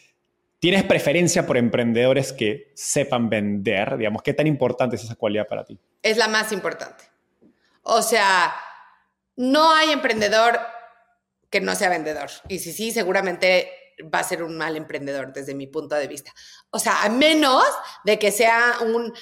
[0.65, 3.99] ¿Tienes preferencia por emprendedores que sepan vender?
[3.99, 5.79] Digamos, ¿qué tan importante es esa cualidad para ti?
[6.03, 7.05] Es la más importante.
[7.83, 8.57] O sea,
[9.37, 10.59] no hay emprendedor
[11.51, 12.31] que no sea vendedor.
[12.49, 13.71] Y si sí, seguramente
[14.03, 16.33] va a ser un mal emprendedor desde mi punto de vista.
[16.71, 17.63] O sea, a menos
[18.05, 19.13] de que sea un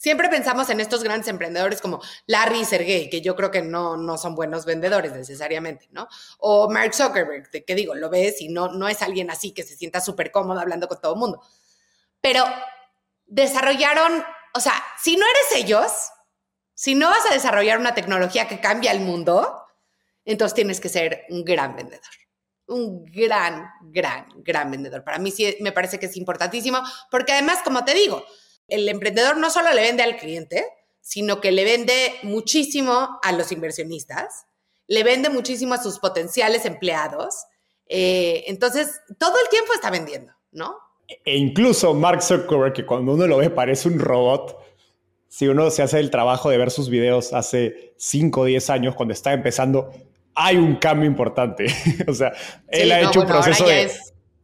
[0.00, 3.98] Siempre pensamos en estos grandes emprendedores como Larry y Sergey, que yo creo que no,
[3.98, 6.08] no son buenos vendedores necesariamente, ¿no?
[6.38, 9.76] O Mark Zuckerberg, que digo, lo ves y no, no es alguien así que se
[9.76, 11.42] sienta súper cómodo hablando con todo el mundo.
[12.22, 12.44] Pero
[13.26, 15.92] desarrollaron o sea, si no eres ellos,
[16.74, 19.64] si no vas a desarrollar una tecnología que cambia el mundo,
[20.24, 22.10] entonces tienes que ser un gran vendedor.
[22.66, 25.04] Un gran, gran, gran vendedor.
[25.04, 28.24] Para mí sí me parece que es importantísimo, porque además, como te digo,
[28.70, 30.64] el emprendedor no solo le vende al cliente,
[31.00, 34.46] sino que le vende muchísimo a los inversionistas,
[34.86, 37.34] le vende muchísimo a sus potenciales empleados.
[37.86, 40.76] Eh, entonces, todo el tiempo está vendiendo, ¿no?
[41.24, 44.56] E incluso Mark Zuckerberg, que cuando uno lo ve parece un robot,
[45.28, 48.94] si uno se hace el trabajo de ver sus videos hace 5 o 10 años,
[48.94, 49.90] cuando está empezando,
[50.34, 51.66] hay un cambio importante.
[52.08, 52.32] o sea,
[52.68, 53.90] él ha hecho un proceso de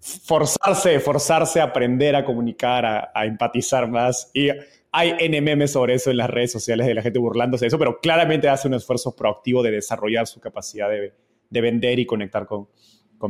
[0.06, 4.30] forzarse, forzarse a aprender a comunicar, a, empatizar más.
[4.32, 4.48] Y
[4.92, 8.00] hay NMM sobre eso en las redes sociales de la gente burlándose de eso, pero
[8.00, 11.12] claramente hace un esfuerzo proactivo de desarrollar su capacidad de,
[11.50, 12.68] vender y conectar con,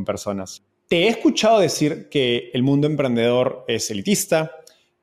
[0.05, 0.62] personas.
[0.89, 4.53] Te he escuchado decir que el mundo emprendedor es elitista,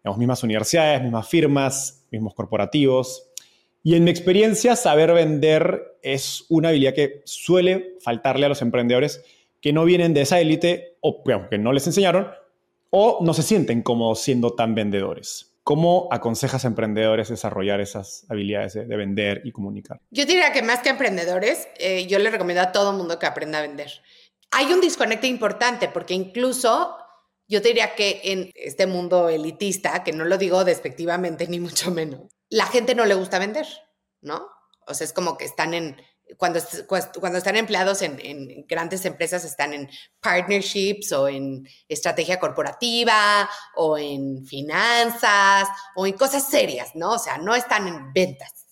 [0.02, 3.32] tenemos mismas universidades, mismas firmas, mismos corporativos.
[3.82, 9.24] Y en mi experiencia, saber vender es una habilidad que suele faltarle a los emprendedores
[9.63, 12.30] que no vienen de esa élite o que no les enseñaron
[12.91, 15.56] o no se sienten como siendo tan vendedores.
[15.63, 19.99] ¿Cómo aconsejas a emprendedores desarrollar esas habilidades de, vender y comunicar?
[20.12, 23.58] Yo diría que más que emprendedores, eh, yo le recomiendo a todo mundo que aprenda
[23.58, 23.89] a vender
[24.54, 26.95] hay un desconecte importante porque incluso
[27.47, 31.91] yo te diría que en este mundo elitista, que no lo digo despectivamente ni mucho
[31.91, 33.67] menos, la gente no le gusta vender,
[34.21, 34.47] ¿no?
[34.88, 35.97] O sea, es como que están en,
[36.38, 36.60] cuando,
[37.19, 44.46] cuando están empleados en, grandes empresas, están en partnerships o en estrategia corporativa o en
[44.46, 47.12] finanzas o en cosas serias, ¿no?
[47.12, 48.65] O sea, no están en ventas.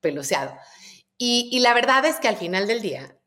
[0.00, 0.56] Peluceado.
[1.16, 3.18] Y, y la verdad es que al final del día,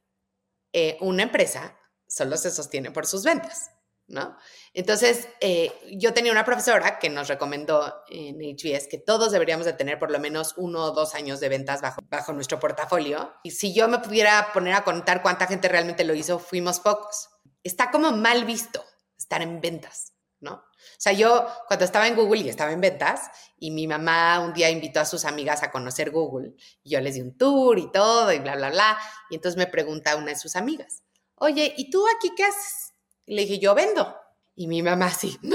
[0.73, 3.71] eh, una empresa solo se sostiene por sus ventas,
[4.07, 4.37] ¿no?
[4.77, 9.73] Entonces, eh, yo tenía una profesora que nos recomendó en HBS que todos deberíamos de
[9.73, 13.33] tener por lo menos uno o dos años de ventas bajo, bajo nuestro portafolio.
[13.41, 17.27] Y si yo me pudiera poner a contar cuánta gente realmente lo hizo, fuimos pocos.
[17.63, 18.85] Está como mal visto
[19.17, 20.53] estar en ventas, ¿no?
[20.53, 24.53] O sea, yo cuando estaba en Google y estaba en ventas y mi mamá un
[24.53, 27.91] día invitó a sus amigas a conocer Google y yo les di un tour y
[27.91, 28.95] todo y bla, bla, bla.
[29.31, 31.01] Y entonces me pregunta una de sus amigas,
[31.33, 32.93] oye, ¿y tú aquí qué haces?
[33.25, 34.15] Y le dije, yo vendo.
[34.57, 35.39] Y mi mamá así.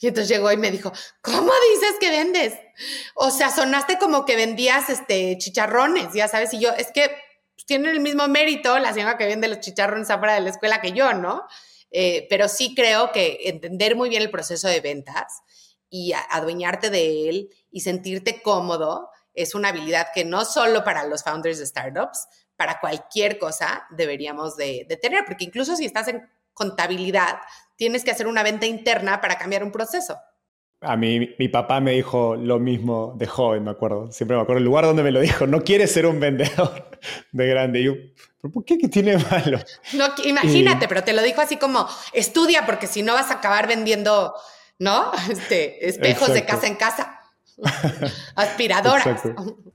[0.00, 2.54] Y entonces llegó y me dijo, ¿cómo dices que vendes?
[3.14, 6.52] O sea, sonaste como que vendías este, chicharrones, ya sabes.
[6.52, 7.08] Y yo, es que
[7.54, 10.82] pues, tiene el mismo mérito la señora que vende los chicharrones afuera de la escuela
[10.82, 11.44] que yo, ¿no?
[11.90, 15.40] Eh, pero sí creo que entender muy bien el proceso de ventas
[15.88, 21.22] y adueñarte de él y sentirte cómodo es una habilidad que no solo para los
[21.22, 26.28] founders de startups, para cualquier cosa deberíamos de, de tener, porque incluso si estás en
[26.54, 27.38] contabilidad,
[27.76, 30.16] tienes que hacer una venta interna para cambiar un proceso.
[30.80, 34.10] A mí, mi papá me dijo lo mismo de joven, me acuerdo.
[34.10, 35.46] Siempre me acuerdo el lugar donde me lo dijo.
[35.46, 36.90] No quieres ser un vendedor
[37.32, 37.80] de grande.
[37.80, 37.94] Y yo,
[38.52, 38.78] por qué?
[38.78, 39.60] ¿Qué tiene malo?
[39.92, 43.68] No, imagínate, pero te lo dijo así como, estudia porque si no vas a acabar
[43.68, 44.34] vendiendo,
[44.78, 45.12] ¿no?
[45.30, 47.20] Este, espejos de casa en casa.
[48.34, 49.22] Aspiradoras.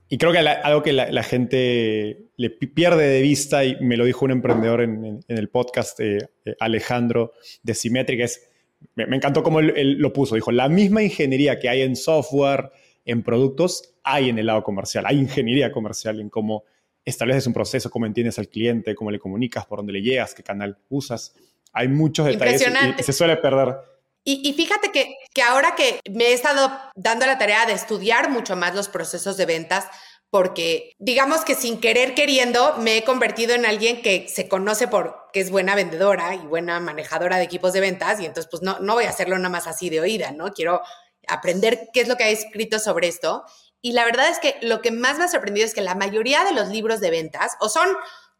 [0.08, 4.24] Y creo que algo que la, gente le pierde de vista, y me lo dijo
[4.24, 6.18] un emprendedor en, el podcast, eh,
[6.60, 8.48] Alejandro, de Symmetric, es
[8.94, 10.34] me, encantó cómo él, lo puso.
[10.34, 12.70] Dijo, la misma ingeniería que hay en software,
[13.04, 15.04] en productos, hay en el lado comercial.
[15.06, 16.64] Hay ingeniería comercial en cómo
[17.04, 20.42] estableces un proceso, cómo entiendes al cliente, cómo le comunicas, por dónde le llegas, qué
[20.42, 21.34] canal usas.
[21.72, 22.66] Hay muchos detalles
[22.98, 23.76] y, se suele perder.
[24.30, 28.74] Y, fíjate que, ahora que me he estado dando la tarea de estudiar mucho más
[28.74, 29.86] los procesos de ventas,
[30.28, 35.30] porque digamos que sin querer queriendo me he convertido en alguien que se conoce por
[35.32, 38.78] que es buena vendedora y buena manejadora de equipos de ventas y entonces pues no,
[38.80, 40.52] no voy a hacerlo nada más así de oída, ¿no?
[40.52, 40.82] Quiero
[41.26, 43.44] aprender qué es lo que ha escrito sobre esto.
[43.80, 46.44] Y la verdad es que lo que más me ha sorprendido es que la mayoría
[46.44, 47.88] de los libros de ventas o son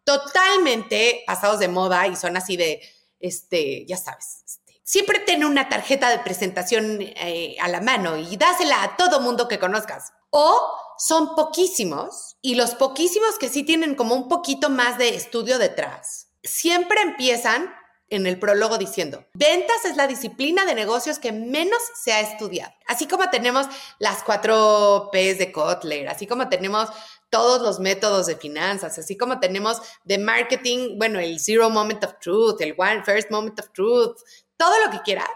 [0.05, 2.83] totalmente pasados de moda y son así de,
[3.20, 4.42] este, ya sabes,
[4.88, 9.46] siempre ten una tarjeta de presentación eh, a la mano y dásela a todo mundo
[9.46, 10.14] que conozcas.
[10.31, 10.59] O
[10.96, 16.29] son poquísimos y los poquísimos que sí tienen como un poquito más de estudio detrás,
[16.42, 17.70] siempre empiezan
[18.09, 22.72] en el prólogo diciendo, ventas es la disciplina de negocios que menos se ha estudiado.
[22.87, 23.66] Así como tenemos
[23.98, 26.88] las cuatro P's de Kotler, así como tenemos
[27.29, 32.14] todos los métodos de finanzas, así como tenemos de marketing, bueno, el Zero Moment of
[32.20, 34.16] Truth, el One First Moment of Truth,
[34.58, 35.30] todo lo que quieras.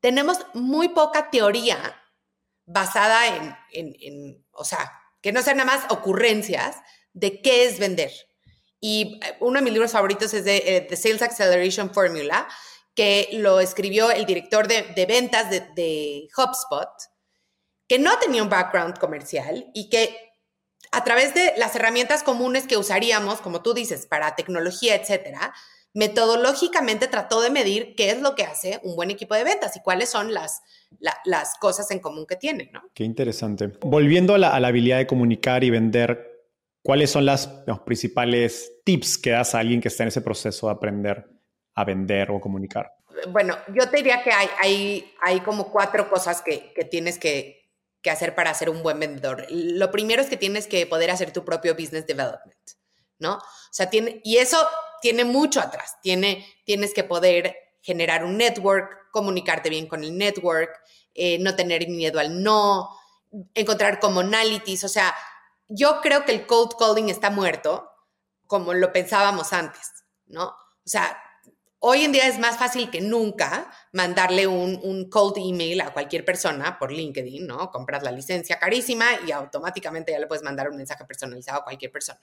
[0.00, 1.96] Tenemos muy poca teoría
[2.66, 3.22] basada
[3.72, 6.76] en, o sea, que no sean nada más ocurrencias
[7.12, 8.12] de qué es vender.
[8.80, 12.48] Y eh, uno de mis libros favoritos es de eh, The Sales Acceleration Formula,
[12.94, 16.88] que lo escribió el director de, ventas de, de HubSpot,
[17.88, 20.16] que no tenía un background comercial y que
[20.92, 25.54] a través de las herramientas comunes que usaríamos, como tú dices, para tecnología, etcétera,
[25.92, 29.80] metodológicamente trató de medir qué es lo que hace un buen equipo de ventas y
[29.80, 30.62] cuáles son las,
[31.24, 32.82] las cosas en común que tienen, ¿no?
[32.94, 33.72] Qué interesante.
[33.80, 36.46] Volviendo a la, habilidad de comunicar y vender,
[36.82, 40.66] ¿cuáles son las, los principales tips que das a alguien que está en ese proceso
[40.66, 41.28] de aprender
[41.74, 42.92] a vender o comunicar?
[43.28, 47.60] Bueno, yo te diría que hay, hay, hay como cuatro cosas que, que tienes que,
[48.00, 49.46] que hacer para ser un buen vendedor.
[49.50, 52.56] Lo primero es que tienes que poder hacer tu propio business development,
[53.18, 53.34] ¿no?
[53.34, 54.56] O sea, tiene, y eso
[55.00, 55.96] tiene mucho atrás.
[56.02, 60.70] Tiene, tienes que poder generar un network, comunicarte bien con el network,
[61.14, 62.90] eh, no tener miedo al no,
[63.54, 64.84] encontrar commonalities.
[64.84, 65.14] O sea,
[65.68, 67.88] yo creo que el cold calling está muerto
[68.46, 69.92] como lo pensábamos antes,
[70.26, 70.46] ¿no?
[70.46, 71.16] O sea,
[71.78, 76.78] hoy en día es más fácil que nunca mandarle un, cold email a cualquier persona
[76.78, 77.70] por LinkedIn, ¿no?
[77.70, 81.92] Compras la licencia carísima y automáticamente ya le puedes mandar un mensaje personalizado a cualquier
[81.92, 82.20] persona.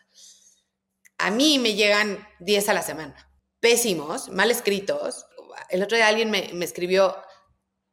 [1.18, 5.26] A mí me llegan 10 a la semana, pésimos, mal escritos.
[5.70, 7.16] El otro día alguien me, escribió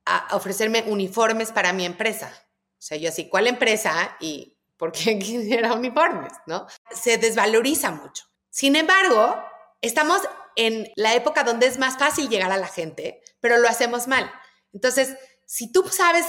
[0.04, 2.32] a ofrecerme uniformes para mi empresa.
[2.72, 4.16] O sea, yo así, ¿cuál empresa?
[4.20, 6.32] Y ¿por qué quisiera uniformes?
[6.46, 6.66] ¿No?
[6.92, 8.24] Se desvaloriza mucho.
[8.50, 9.42] Sin embargo,
[9.80, 10.20] estamos
[10.56, 14.30] en la época donde es más fácil llegar a la gente, pero lo hacemos mal.
[14.72, 16.26] Entonces, si tú sabes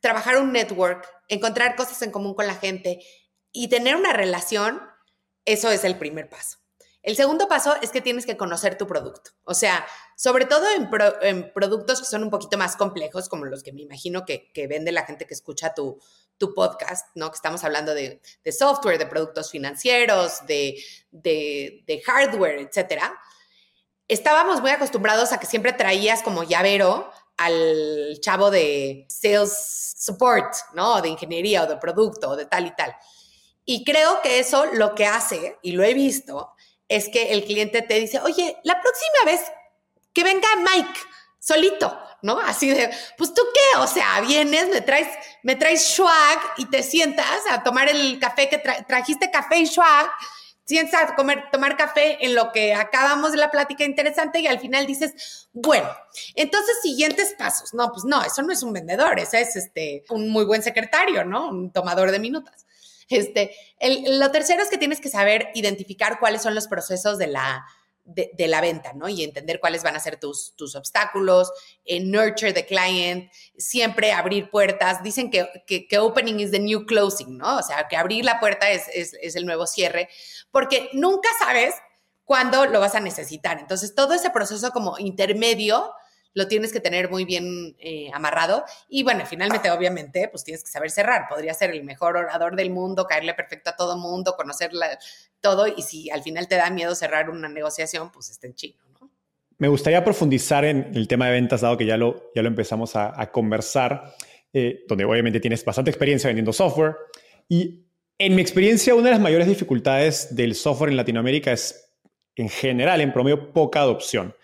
[0.00, 3.00] trabajar un network, encontrar cosas en común con la gente
[3.52, 4.82] y tener una relación,
[5.46, 6.58] eso es el primer paso.
[7.06, 9.30] El segundo paso es que tienes que conocer tu producto.
[9.44, 10.66] O sea, sobre todo
[11.22, 14.90] en, productos que son un poquito más complejos, como los que me imagino que, vende
[14.90, 16.00] la gente que escucha tu,
[16.56, 17.30] podcast, ¿no?
[17.30, 20.82] Que estamos hablando de, software, de productos financieros, de,
[21.12, 23.16] de, hardware, etcétera.
[24.08, 31.00] Estábamos muy acostumbrados a que siempre traías como llavero al chavo de sales support, ¿no?
[31.00, 32.96] De ingeniería o de producto o de tal y tal.
[33.66, 36.54] Y creo que eso lo que hace, y lo he visto,
[36.88, 39.40] es que el cliente te dice, oye, la próxima vez
[40.14, 41.00] que venga Mike
[41.40, 42.38] solito, ¿no?
[42.40, 45.08] Así de, pues tú qué, o sea, vienes, me traes,
[45.42, 50.10] me traes swag y te sientas a tomar el café que trajiste café y swag,
[50.64, 54.58] sientas a comer, tomar café en lo que acabamos de la plática interesante y al
[54.58, 55.88] final dices, bueno,
[56.34, 57.72] entonces siguientes pasos.
[57.74, 61.24] No, pues no, eso no es un vendedor, ese es este, un muy buen secretario,
[61.24, 61.48] ¿no?
[61.48, 62.65] Un tomador de minutas.
[63.08, 63.54] Este,
[64.08, 67.64] lo tercero es que tienes que saber identificar cuáles son los procesos de la,
[68.04, 69.08] de, la venta, ¿no?
[69.08, 71.52] Y entender cuáles van a ser tus, tus obstáculos,
[71.84, 75.02] eh, nurture the client, siempre abrir puertas.
[75.02, 77.58] Dicen que, que, opening is the new closing, ¿no?
[77.58, 80.08] O sea, que abrir la puerta es, es el nuevo cierre,
[80.50, 81.74] porque nunca sabes
[82.24, 83.58] cuándo lo vas a necesitar.
[83.58, 85.92] Entonces, todo ese proceso como intermedio
[86.36, 88.62] lo tienes que tener muy bien eh, amarrado.
[88.90, 91.28] Y bueno, finalmente, obviamente, pues tienes que saber cerrar.
[91.30, 94.70] Podría ser el mejor orador del mundo, caerle perfecto a todo mundo, conocer
[95.40, 95.66] todo.
[95.66, 99.10] Y si al final te da miedo cerrar una negociación, pues está en chino, ¿no?
[99.56, 102.96] Me gustaría profundizar en el tema de ventas, dado que ya lo, ya lo empezamos
[102.96, 104.14] a, conversar,
[104.52, 106.96] eh, donde obviamente tienes bastante experiencia vendiendo software.
[107.48, 107.86] Y
[108.18, 111.94] en mi experiencia, una de las mayores dificultades del software en Latinoamérica es,
[112.34, 114.34] en general, en promedio, poca adopción.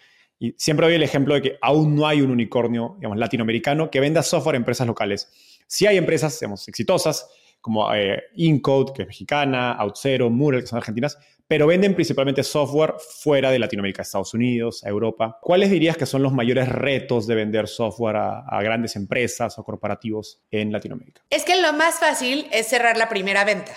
[0.43, 4.01] Y siempre doy el ejemplo de que aún no hay un unicornio digamos, latinoamericano que
[4.01, 5.31] venda software a empresas locales.
[5.69, 10.79] Sí hay empresas digamos, exitosas, como eh, Incode, que es mexicana, OutZero, Mural, que son
[10.79, 15.39] argentinas, pero venden principalmente software fuera de Latinoamérica, Estados Unidos, Europa.
[15.41, 19.63] ¿Cuáles dirías que son los mayores retos de vender software a, a, grandes empresas o
[19.63, 21.23] corporativos en Latinoamérica?
[21.31, 23.77] Es que lo más fácil es cerrar la primera venta,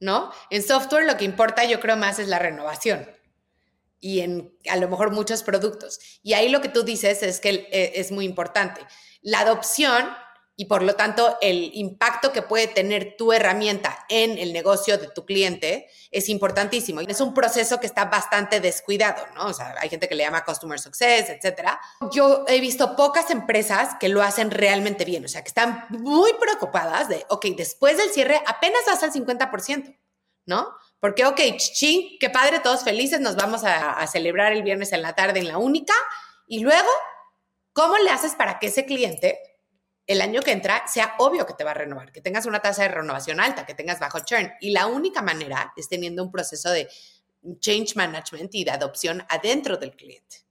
[0.00, 0.32] ¿no?
[0.50, 3.06] En software lo que importa yo creo más es la renovación
[4.00, 6.00] y en a lo mejor muchos productos.
[6.22, 8.80] Y ahí lo que tú dices es que eh, es muy importante.
[9.22, 10.06] La adopción
[10.60, 15.08] y por lo tanto el impacto que puede tener tu herramienta en el negocio de
[15.08, 17.00] tu cliente es importantísimo.
[17.00, 19.46] Es un proceso que está bastante descuidado, ¿no?
[19.46, 21.80] O sea, hay gente que le llama customer success, etcétera.
[22.12, 26.34] Yo he visto pocas empresas que lo hacen realmente bien, o sea, que están muy
[26.34, 29.96] preocupadas de, ok, después del cierre apenas vas al 50%,
[30.44, 30.74] ¿no?
[31.00, 35.14] Porque, ok, ching, qué padre, todos felices, nos vamos a, celebrar el viernes en la
[35.14, 35.94] tarde en la única.
[36.46, 36.88] Y luego,
[37.72, 39.40] ¿cómo le haces para que ese cliente
[40.06, 42.82] el año que entra sea obvio que te va a renovar, que tengas una tasa
[42.82, 44.52] de renovación alta, que tengas bajo churn?
[44.60, 46.88] Y la única manera es teniendo un proceso de
[47.60, 50.44] change management y de adopción adentro del cliente.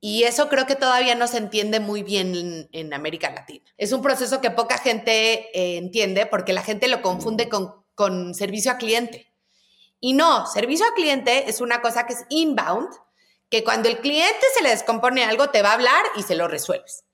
[0.00, 3.64] Y eso creo que todavía no se entiende muy bien en, América Latina.
[3.76, 8.34] Es un proceso que poca gente eh, entiende porque la gente lo confunde con, con
[8.34, 9.29] servicio a cliente.
[10.00, 12.88] Y no, servicio al cliente es una cosa que es inbound,
[13.50, 16.48] que cuando el cliente se le descompone algo, te va a hablar y se lo
[16.48, 17.04] resuelves.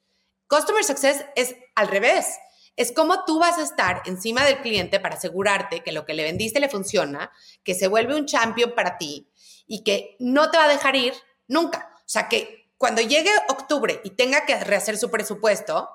[0.48, 2.38] Customer Success es al revés.
[2.76, 6.22] Es como tú vas a estar encima del cliente para asegurarte que lo que le
[6.22, 7.32] vendiste le funciona,
[7.64, 9.30] que se vuelve un champion para ti
[9.66, 11.14] y que no te va a dejar ir
[11.48, 11.90] nunca.
[11.94, 15.88] O sea, que cuando llegue octubre y tenga que rehacer su presupuesto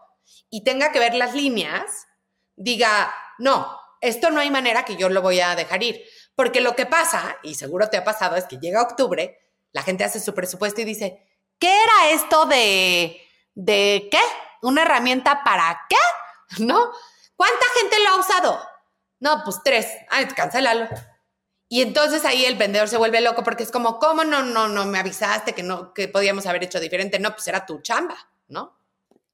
[0.49, 2.07] y tenga que ver las líneas,
[2.55, 6.03] diga, no, esto no hay manera que yo lo voy a dejar ir.
[6.35, 9.39] Porque lo que pasa, y seguro te ha pasado, es que llega octubre,
[9.71, 11.27] la gente hace su presupuesto y dice,
[11.59, 13.21] ¿qué era esto de,
[13.53, 14.19] de qué?
[14.61, 15.95] ¿Una herramienta para qué?
[16.63, 16.91] ¿No?
[17.35, 18.59] ¿Cuánta gente lo ha usado?
[19.19, 19.87] No, pues tres.
[20.09, 20.87] Ay, cancélalo.
[21.69, 24.85] Y entonces ahí el vendedor se vuelve loco porque es como, ¿cómo no, no, no
[24.85, 27.17] me avisaste que no, que podíamos haber hecho diferente?
[27.17, 28.17] No, pues era tu chamba,
[28.49, 28.77] ¿no?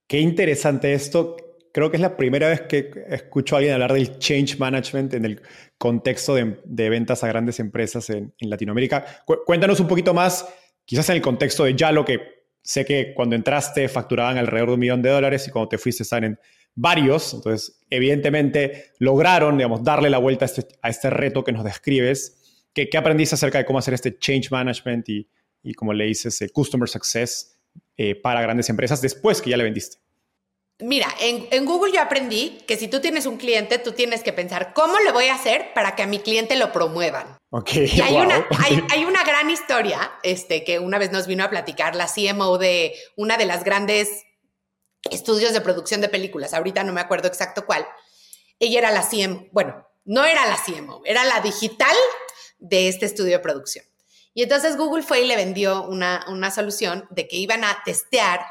[0.06, 1.36] Qué interesante esto.
[1.74, 5.26] Creo que es la primera vez que escucho a alguien hablar del change management en
[5.26, 5.42] el
[5.78, 9.06] contexto de, ventas a grandes empresas en, Latinoamérica.
[9.46, 10.48] cuéntanos un poquito más,
[10.86, 12.20] quizás en el contexto de Yalo, que
[12.62, 16.04] sé que cuando entraste facturaban alrededor de un millón de dólares y cuando te fuiste
[16.04, 16.40] están en
[16.76, 17.34] varios.
[17.34, 22.66] Entonces, evidentemente, lograron, digamos, darle la vuelta a este, a este reto que nos describes.
[22.74, 25.28] ¿Qué, ¿Qué, aprendiste acerca de cómo hacer este change management y,
[25.64, 27.58] y como le dices, el customer success
[27.98, 29.98] eh, para grandes empresas después que ya le vendiste?
[30.80, 34.74] Mira, en, Google yo aprendí que si tú tienes un cliente, tú tienes que pensar,
[34.76, 37.36] ¿cómo le voy a hacer para que a mi cliente lo promuevan?
[37.50, 37.74] Ok.
[37.74, 41.50] Y hay, una, hay, hay, una gran historia este, que una vez nos vino a
[41.50, 44.26] platicar la CMO de una de las grandes
[45.10, 47.88] estudios de producción de películas, ahorita no me acuerdo exacto cuál.
[48.60, 51.96] Ella era la CMO, bueno, no era la CMO, era la digital
[52.60, 53.86] de este estudio de producción.
[54.36, 58.42] Y entonces Google fue y le vendió una, una solución de que iban a testear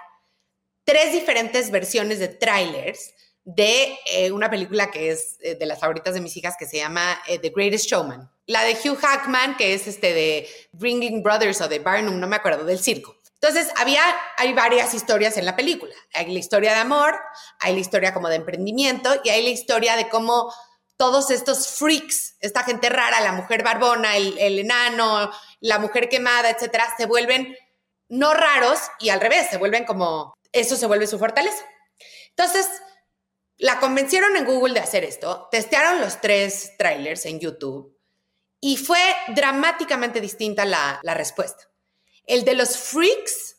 [0.86, 3.12] tres diferentes versiones de trailers
[3.44, 6.78] de eh, una película que es eh, de las favoritas de mis hijas que se
[6.78, 8.30] llama eh, The Greatest Showman.
[8.46, 12.36] La de Hugh Hackman, que es este de Ringling Brothers o de Barnum, no me
[12.36, 13.16] acuerdo, del circo.
[13.34, 14.02] Entonces, había,
[14.36, 15.94] hay varias historias en la película.
[16.14, 17.14] Hay la historia de amor,
[17.60, 20.52] hay la historia como de emprendimiento y hay la historia de cómo
[20.96, 25.30] todos estos freaks, esta gente rara, la mujer barbona, el, el enano,
[25.60, 27.54] la mujer quemada, etcétera, se vuelven
[28.08, 31.64] no raros y al revés, se vuelven como, eso se vuelve su fortaleza.
[32.30, 32.68] Entonces,
[33.58, 37.96] la convencieron en Google de hacer esto, testearon los tres trailers en YouTube
[38.60, 41.70] y fue dramáticamente distinta la, la respuesta.
[42.26, 43.56] El de los freaks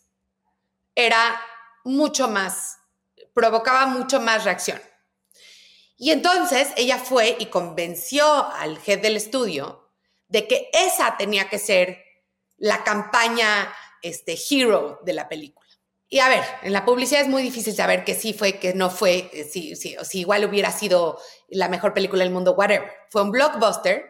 [0.94, 1.42] era
[1.84, 2.78] mucho más,
[3.34, 4.82] provocaba mucho más reacción.
[5.98, 9.92] Y entonces ella fue y convenció al head del estudio
[10.28, 12.04] de que esa tenía que ser
[12.58, 15.67] la campaña este, hero de la película.
[16.10, 18.90] Y a ver, en la publicidad es muy difícil saber que sí fue, que no
[18.90, 22.90] fue, eh, si, si, si igual hubiera sido la mejor película del mundo, whatever.
[23.10, 24.06] Fue un blockbuster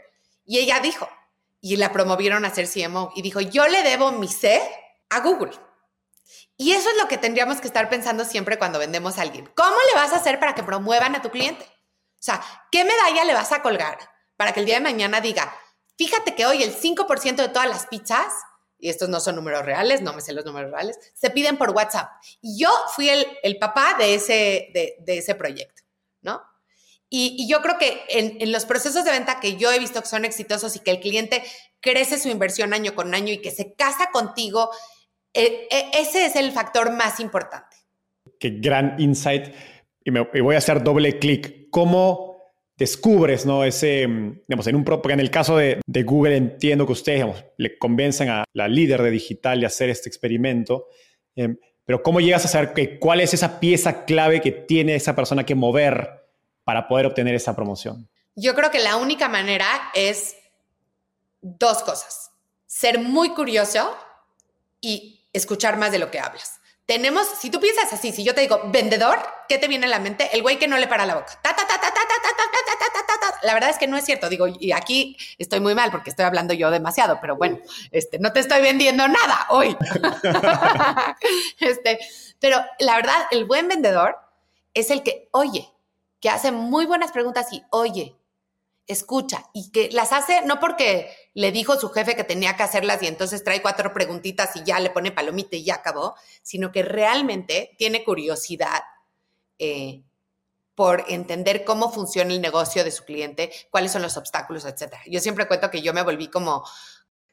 [0.45, 1.09] y ella dijo,
[1.59, 4.61] y la promovieron a ser CMO y dijo, yo le debo mi C
[5.09, 5.51] a Google.
[6.55, 9.49] Y eso es lo que tendríamos que estar pensando siempre cuando vendemos a alguien.
[9.55, 11.65] ¿Cómo le vas a hacer para que promuevan a tu cliente?
[11.65, 12.41] O sea,
[12.71, 13.97] ¿qué medalla le vas a colgar
[14.37, 15.53] para que el día de mañana diga,
[15.97, 18.33] fíjate que hoy el 5% de todas las pizzas,
[18.79, 21.71] y estos no son números reales, no me sé los números reales, se piden por
[21.71, 22.09] WhatsApp.
[22.41, 25.83] Y yo fui el, papá de ese, de ese proyecto,
[26.21, 26.41] ¿no?
[27.09, 30.25] Y, yo creo que en, los procesos de venta que yo he visto que son
[30.25, 31.43] exitosos y que el cliente
[31.79, 34.69] crece su inversión año con año y que se casa contigo,
[35.33, 37.77] eh, eh, ese es el factor más importante.
[38.39, 39.53] Qué gran insight.
[40.03, 41.69] Y, me, voy a hacer doble clic.
[41.69, 42.36] ¿Cómo
[42.77, 43.63] descubres, ¿no?
[43.63, 44.07] Ese,
[44.47, 47.25] digamos, en un, porque en el caso de, Google entiendo que ustedes,
[47.57, 50.87] le convencen a la líder de digital de hacer este experimento,
[51.35, 55.15] em, pero ¿cómo llegas a saber que, cuál es esa pieza clave que tiene esa
[55.15, 56.25] persona que mover
[56.63, 58.09] para poder obtener esa promoción?
[58.35, 59.65] Yo creo que la única manera
[59.95, 60.35] es
[61.41, 62.31] dos cosas.
[62.65, 63.97] Ser muy curioso
[64.81, 66.59] y escuchar más de lo que hablas.
[66.85, 69.19] Tenemos, si tú piensas así, si yo te digo vendedor,
[69.49, 70.29] ¿qué te viene a la mente?
[70.31, 71.39] El güey que no le para la boca.
[73.43, 74.29] La verdad es que no es cierto.
[74.29, 77.59] Digo, y aquí estoy muy mal porque estoy hablando yo demasiado, pero bueno,
[77.91, 79.75] este, no te estoy vendiendo nada hoy.
[81.59, 81.99] este,
[82.39, 84.17] pero la verdad, el buen vendedor
[84.73, 85.69] es el que oye,
[86.19, 88.15] que hace muy buenas preguntas y oye,
[88.87, 93.03] escucha, y que las hace no porque le dijo su jefe que tenía que hacerlas
[93.03, 96.83] y entonces trae cuatro preguntitas y ya le pone palomita y ya acabó, sino que
[96.83, 98.81] realmente tiene curiosidad
[99.59, 100.03] eh,
[100.77, 104.93] por entender cómo funciona el negocio de su cliente, cuáles son los obstáculos, etc.
[105.07, 106.63] Yo siempre cuento que yo me volví como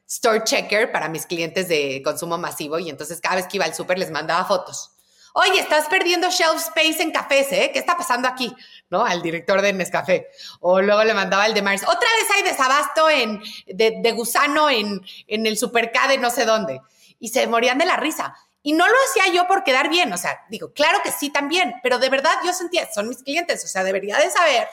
[0.07, 3.75] store checker para mis clientes de consumo masivo y entonces cada vez que iba al
[3.75, 4.95] súper les mandaba fotos
[5.35, 7.69] oye, estás perdiendo shelf space en cafés, ¿eh?
[7.73, 8.55] ¿Qué está pasando aquí?
[8.89, 9.05] ¿No?
[9.05, 10.29] Al director de Nescafé.
[10.61, 11.83] O luego le mandaba el de Mars.
[11.83, 16.81] Otra vez hay desabasto en, de, gusano en, en el supercade no sé dónde.
[17.19, 18.33] y se morían de la risa.
[18.65, 21.75] Y no lo hacía yo por quedar bien, o sea, digo, claro que sí también,
[21.83, 24.67] pero de verdad yo sentía, son mis clientes, o sea, debería de saber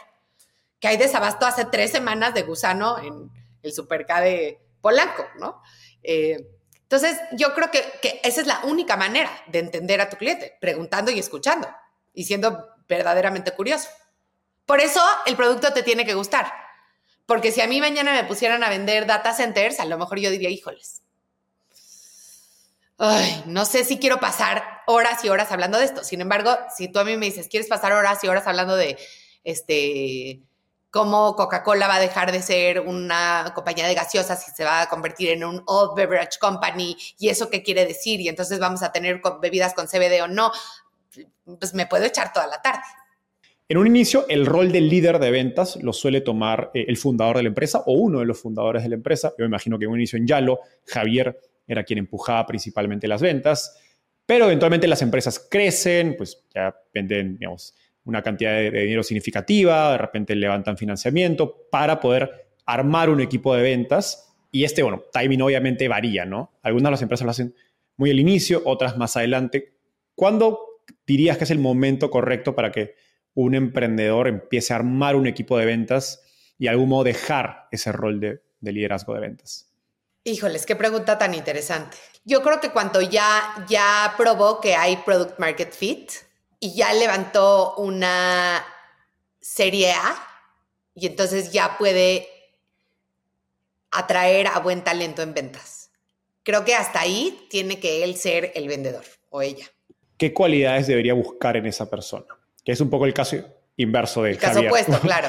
[0.81, 3.31] que hay desabasto hace tres semanas de gusano en
[3.63, 5.61] el Superca de Polanco, ¿no?
[6.03, 6.39] Eh,
[6.85, 10.57] entonces, yo creo que, que, esa es la única manera de entender a tu cliente,
[10.59, 11.69] preguntando y escuchando
[12.15, 13.91] y siendo verdaderamente curioso.
[14.65, 16.51] Por eso el producto te tiene que gustar.
[17.27, 20.31] Porque si a mí mañana me pusieran a vender data centers, a lo mejor yo
[20.31, 21.02] diría, híjoles.
[23.05, 26.05] Ay, no sé si quiero pasar horas y horas hablando de esto.
[26.05, 28.97] Sin embargo, si tú a mí me dices, ¿quieres pasar horas y horas hablando de
[29.43, 30.41] este
[30.89, 34.89] cómo Coca-Cola va a dejar de ser una compañía de gaseosas y se va a
[34.89, 38.93] convertir en un old beverage company y eso qué quiere decir y entonces vamos a
[38.93, 40.53] tener bebidas con CBD o no,
[41.59, 42.85] pues me puedo echar toda la tarde.
[43.69, 47.39] En un inicio, el rol del líder de ventas lo suele tomar eh, el fundador
[47.39, 49.31] de la empresa o uno de los fundadores de la empresa.
[49.31, 51.37] Yo me imagino que en un inicio en Yalo, Javier
[51.67, 53.79] era quien empujaba principalmente las ventas,
[54.27, 59.99] pero eventualmente las empresas crecen, pues ya venden, digamos, una cantidad de, dinero significativa, de
[59.99, 64.35] repente levantan financiamiento para poder armar un equipo de ventas.
[64.51, 66.53] Y este, bueno, timing obviamente varía, ¿no?
[66.63, 67.55] Algunas de las empresas lo hacen
[67.97, 69.77] muy al inicio, otras más adelante.
[70.15, 72.95] ¿Cuándo dirías que es el momento correcto para que
[73.35, 76.23] un emprendedor empiece a armar un equipo de ventas
[76.59, 79.72] y de algún modo dejar ese rol de, liderazgo de ventas?
[80.25, 81.97] Híjoles, qué pregunta tan interesante.
[82.25, 86.13] Yo creo que cuando ya, ya probó que hay product market fit
[86.61, 88.65] y ya levantó una
[89.41, 90.29] serie A
[90.95, 92.29] y entonces ya puede
[93.91, 95.91] atraer a buen talento en ventas.
[96.45, 99.67] Creo que hasta ahí tiene que él ser el vendedor o ella.
[100.17, 102.27] ¿Qué cualidades debería buscar en esa persona?
[102.65, 103.37] que es un poco el caso
[103.77, 105.29] inverso del el caso opuesto, claro.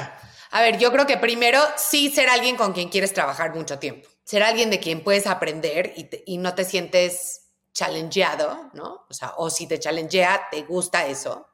[0.52, 4.08] A ver, yo creo que primero sí ser alguien con quien quieres trabajar mucho tiempo.
[4.24, 5.94] Ser alguien de quien puedes aprender
[6.26, 9.06] y, no te sientes challengeado, ¿no?
[9.10, 11.48] O sea, o si te challengea, te gusta eso.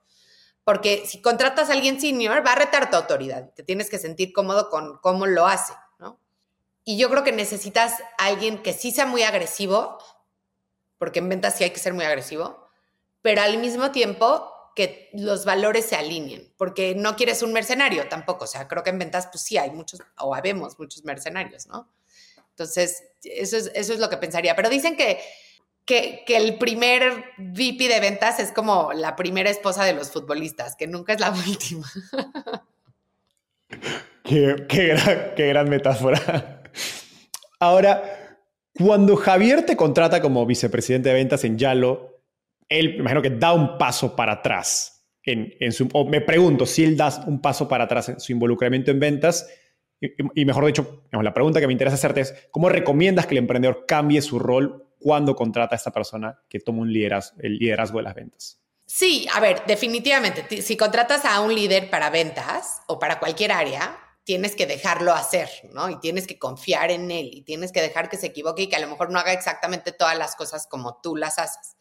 [0.63, 3.51] Porque si contratas a alguien senior, va a retar tu autoridad.
[3.55, 6.19] Te tienes que sentir cómodo con cómo lo hace, ¿no?
[6.83, 9.97] Y yo creo que necesitas a alguien que sí sea muy agresivo,
[10.99, 12.67] porque en ventas sí hay que ser muy agresivo,
[13.21, 18.45] pero al mismo tiempo que los valores se alineen, porque no quieres un mercenario tampoco,
[18.45, 21.89] o sea, creo que en ventas pues sí hay muchos, o habemos muchos mercenarios, ¿no?
[22.59, 25.19] Entonces, eso es, eso es lo que pensaría, pero dicen que,
[25.85, 30.85] que, el primer VP de ventas es como la primera esposa de los futbolistas, que
[30.85, 31.89] nunca es la última.
[34.23, 36.63] qué, qué, gran, qué gran metáfora.
[37.61, 38.37] Ahora,
[38.73, 42.23] cuando Javier te contrata como vicepresidente de ventas en Yalo,
[42.67, 45.07] él, me imagino que da un paso para atrás.
[45.23, 48.91] En, su, o me pregunto si él da un paso para atrás en su involucramiento
[48.91, 49.47] en ventas.
[50.01, 53.85] Y, mejor dicho, la pregunta que me interesa hacerte es, ¿cómo recomiendas que el emprendedor
[53.85, 58.03] cambie su rol cuando contrata a esta persona que toma un liderazgo, el liderazgo de
[58.03, 58.61] las ventas?
[58.85, 63.97] Sí, a ver, definitivamente, si contratas a un líder para ventas o para cualquier área,
[64.23, 65.89] tienes que dejarlo hacer, ¿no?
[65.89, 68.75] Y tienes que confiar en él y tienes que dejar que se equivoque y que
[68.75, 71.77] a lo mejor no haga exactamente todas las cosas como tú las haces.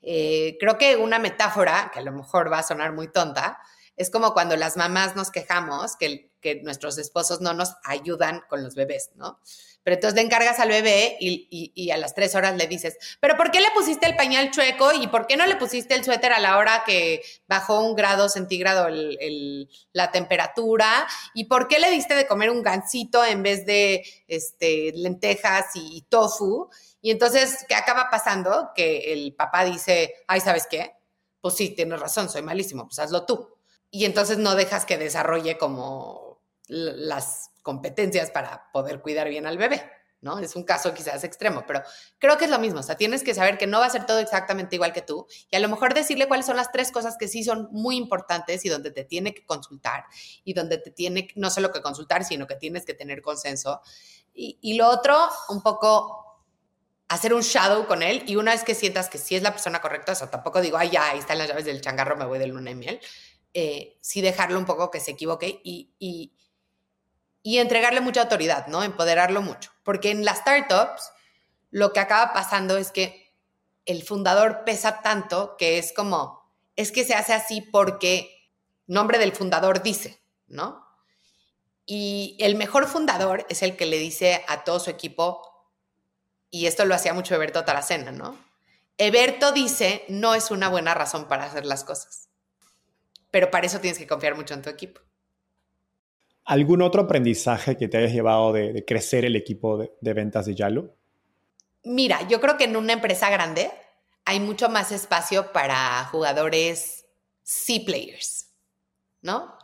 [0.00, 3.58] Eh, creo que una metáfora, que a lo mejor va a sonar muy tonta,
[3.96, 8.62] es como cuando las mamás nos quejamos que, que nuestros esposos no nos ayudan con
[8.62, 9.40] los bebés, ¿no?
[9.88, 13.50] Pero entonces le encargas al bebé y, a las tres horas le dices, pero ¿por
[13.50, 16.40] qué le pusiste el pañal chueco y por qué no le pusiste el suéter a
[16.40, 18.88] la hora que bajó un grado centígrado
[19.92, 21.06] la temperatura?
[21.32, 26.02] ¿Y por qué le diste de comer un gansito en vez de este, lentejas y
[26.10, 26.68] tofu?
[27.00, 28.72] Y entonces, ¿qué acaba pasando?
[28.74, 30.96] Que el papá dice, ay, ¿sabes qué?
[31.40, 33.54] Pues sí, tienes razón, soy malísimo, pues hazlo tú.
[33.90, 36.27] Y entonces no dejas que desarrolle como
[36.68, 39.82] las competencias para poder cuidar bien al bebé,
[40.20, 40.38] ¿no?
[40.38, 41.82] Es un caso quizás extremo, pero
[42.18, 44.06] creo que es lo mismo, o sea, tienes que saber que no va a ser
[44.06, 47.16] todo exactamente igual que tú y a lo mejor decirle cuáles son las tres cosas
[47.18, 50.04] que sí son muy importantes y donde te tiene que consultar
[50.44, 53.80] y donde te tiene no solo que consultar, sino que tienes que tener consenso.
[54.34, 55.16] Y, y lo otro,
[55.48, 56.28] un poco
[57.08, 59.80] hacer un shadow con él y una vez que sientas que sí es la persona
[59.80, 62.38] correcta, o sea, tampoco digo, ay, ya, ahí están las llaves del changarro, me voy
[62.38, 63.00] de luna y miel,
[63.54, 66.34] eh, sí dejarlo un poco que se equivoque y, y,
[67.48, 68.82] y, entregarle mucha autoridad, ¿no?
[68.82, 69.70] Empoderarlo mucho.
[69.82, 71.10] Porque en las startups
[71.70, 73.34] lo que acaba pasando es que
[73.86, 78.50] el fundador pesa tanto que es como, es que se hace así porque
[78.86, 80.86] nombre del fundador dice, ¿no?
[81.86, 85.40] Y el mejor fundador es el que le dice a todo su equipo,
[86.50, 88.38] y esto lo hacía mucho Eberto Taracena, ¿no?
[88.98, 92.28] Eberto dice, no es una buena razón para hacer las cosas,
[93.30, 95.00] pero para eso tienes que confiar mucho en tu equipo.
[96.48, 100.96] ¿Algún otro aprendizaje que te hayas llevado de, crecer el equipo de, ventas de Yalo?
[101.84, 103.70] Mira, yo creo que en una empresa grande
[104.24, 107.04] hay mucho más espacio para jugadores
[107.42, 108.48] C-players,
[109.20, 109.58] ¿no?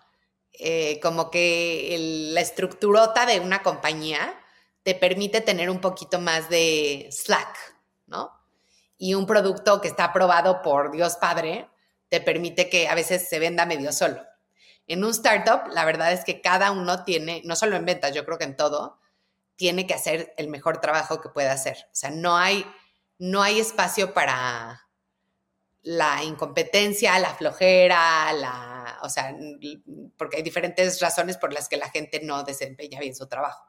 [0.53, 1.97] Eh, como que
[2.35, 4.39] la estructurota de una compañía
[4.83, 7.57] te permite tener un poquito más de slack,
[8.09, 8.31] ¿no?
[8.99, 11.67] Y un producto que está aprobado por Dios Padre
[12.11, 14.21] te permite que a veces se venda medio solo.
[14.87, 18.25] En un startup, la verdad es que cada uno tiene, no solo en ventas, yo
[18.25, 18.99] creo que en todo,
[19.57, 21.77] tiene que hacer el mejor trabajo que pueda hacer.
[21.87, 22.67] O sea, no hay,
[23.19, 24.89] no hay espacio para
[25.83, 29.35] la incompetencia, la flojera, la, o sea,
[30.17, 33.65] porque hay diferentes razones por las que la gente no desempeña bien su trabajo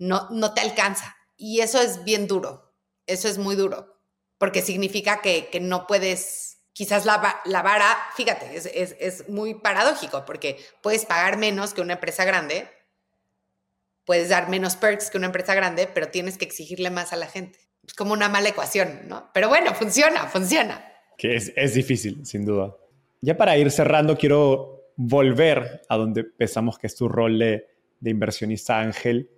[0.00, 1.16] no, no te alcanza.
[1.36, 2.74] Y eso es bien duro,
[3.06, 4.00] eso es muy duro,
[4.38, 10.58] porque significa que, no puedes, quizás la, la vara, fíjate, es, es, muy paradójico, porque
[10.82, 12.68] puedes pagar menos que una empresa grande,
[14.04, 17.26] puedes dar menos perks que una empresa grande, pero tienes que exigirle más a la
[17.26, 17.58] gente.
[17.86, 19.30] Es como una mala ecuación, ¿no?
[19.32, 20.84] Pero bueno, funciona, funciona.
[21.16, 22.76] Que es, es difícil, sin duda.
[23.20, 27.68] Ya para ir cerrando, quiero volver a donde pensamos que es tu rol de,
[28.00, 29.30] de inversionista ángel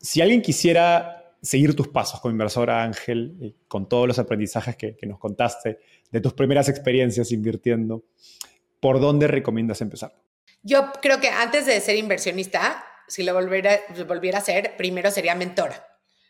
[0.00, 5.18] si alguien quisiera seguir tus pasos como inversora Ángel, con todos los aprendizajes que, nos
[5.18, 5.78] contaste
[6.10, 8.04] de tus primeras experiencias invirtiendo,
[8.80, 10.14] ¿por dónde recomiendas empezar?
[10.62, 15.34] Yo creo que antes de ser inversionista, si lo volviera, volviera a ser, primero sería
[15.34, 15.86] mentora.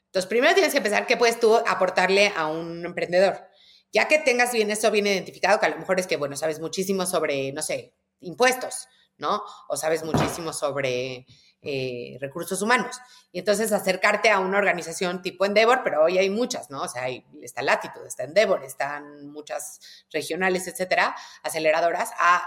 [0.07, 3.49] Entonces, primero tienes que pensar qué puedes tú aportarle a un emprendedor.
[3.93, 6.61] Ya que tengas bien eso bien identificado, que a lo mejor es que, bueno, sabes
[6.61, 8.87] muchísimo sobre, no sé, impuestos,
[9.19, 9.43] ¿no?
[9.69, 11.27] O sabes muchísimo sobre
[11.61, 13.01] eh, recursos humanos.
[13.33, 16.83] Y entonces acercarte a una organización tipo Endeavor, pero hoy hay muchas, ¿no?
[16.83, 19.81] O sea, hay, está Latitud, está Endeavor, están muchas
[20.13, 22.45] regionales, etcétera, aceleradoras, a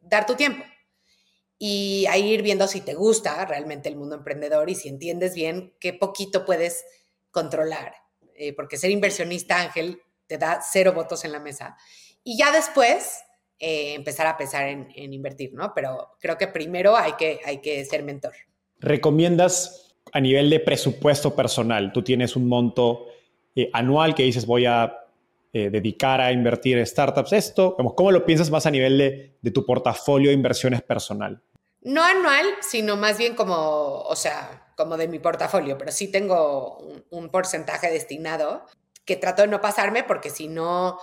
[0.00, 0.64] dar tu tiempo
[1.58, 5.76] y a ir viendo si te gusta realmente el mundo emprendedor y si entiendes bien
[5.78, 6.84] qué poquito puedes
[7.30, 7.94] controlar.
[8.34, 11.76] Eh, porque ser inversionista, Ángel, te da cero votos en la mesa.
[12.24, 13.20] Y ya después
[13.58, 15.72] eh, empezar a pensar en, invertir, ¿no?
[15.74, 18.32] Pero creo que primero hay que, hay que ser mentor.
[18.80, 21.92] ¿Recomiendas a nivel de presupuesto personal?
[21.92, 23.06] Tú tienes un monto
[23.54, 24.98] eh, anual que dices voy a
[25.52, 27.32] eh, dedicar a invertir en startups.
[27.34, 28.98] Esto, ¿cómo lo piensas más a nivel
[29.40, 31.42] de, tu portafolio de inversiones personal?
[31.82, 36.78] No anual, sino más bien como, o sea, como de mi portafolio, pero sí tengo
[36.78, 38.64] un, un porcentaje destinado
[39.04, 40.98] que trato de no pasarme porque si no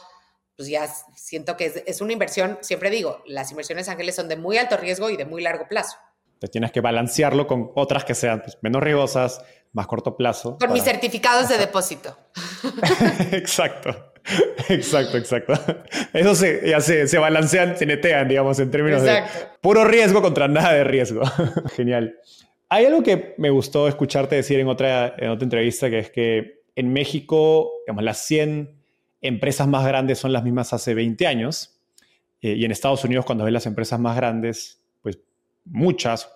[0.59, 4.57] pues ya siento que es, una inversión, siempre digo, las inversiones ángeles son de muy
[4.57, 5.95] alto riesgo y de muy largo plazo.
[6.37, 9.41] Te tienes que balancearlo con otras que sean pues, menos riesgosas,
[9.71, 10.57] más corto plazo.
[10.57, 12.17] Con mis certificados de depósito.
[13.31, 14.11] exacto.
[14.67, 15.53] Exacto, exacto.
[16.11, 19.23] Eso se, ya se, se balancean, se netean, digamos, en términos de
[19.61, 21.21] puro riesgo contra nada de riesgo.
[21.77, 22.17] Genial.
[22.67, 26.63] Hay algo que me gustó escucharte decir en otra, en otra entrevista, que es que
[26.75, 28.78] en México, digamos, las 100
[29.21, 31.79] empresas más grandes son las mismas hace 20 años.
[32.41, 35.19] Eh, y en Estados Unidos, cuando ves las empresas más grandes, pues
[35.65, 36.29] muchas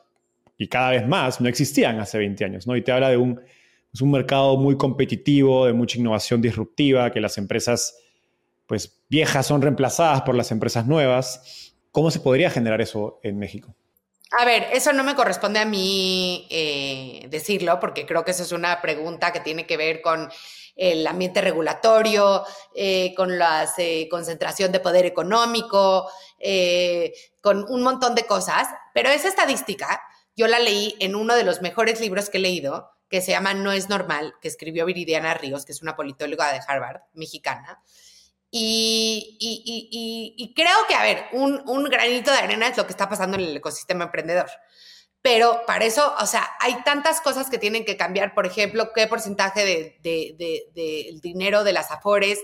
[0.57, 2.67] y cada vez más no existían hace 20 años.
[2.67, 2.75] ¿no?
[2.75, 7.21] Y te habla de un, pues, un mercado muy competitivo, de mucha innovación disruptiva, que
[7.21, 7.97] las empresas
[8.67, 11.73] pues, viejas son reemplazadas por las empresas nuevas.
[11.91, 13.75] ¿Cómo se podría generar eso en México?
[14.39, 18.51] A ver, eso no me corresponde a mí eh, decirlo, porque creo que eso es
[18.51, 20.27] una pregunta que tiene que ver con
[20.75, 22.43] el ambiente regulatorio,
[22.75, 26.09] eh, con la eh, concentración de poder económico,
[26.39, 28.67] eh, con un montón de cosas.
[28.93, 30.01] Pero esa estadística
[30.35, 33.53] yo la leí en uno de los mejores libros que he leído, que se llama
[33.53, 37.81] No es normal, que escribió Viridiana Ríos, que es una politóloga de Harvard, mexicana.
[38.55, 39.37] Y,
[40.55, 43.57] creo que, a ver, un granito de arena es lo que está pasando en el
[43.57, 44.49] ecosistema emprendedor.
[45.23, 48.35] Pero para eso, o sea, hay tantas cosas que tienen que cambiar.
[48.35, 52.39] Por ejemplo, qué porcentaje del de, dinero de las Afores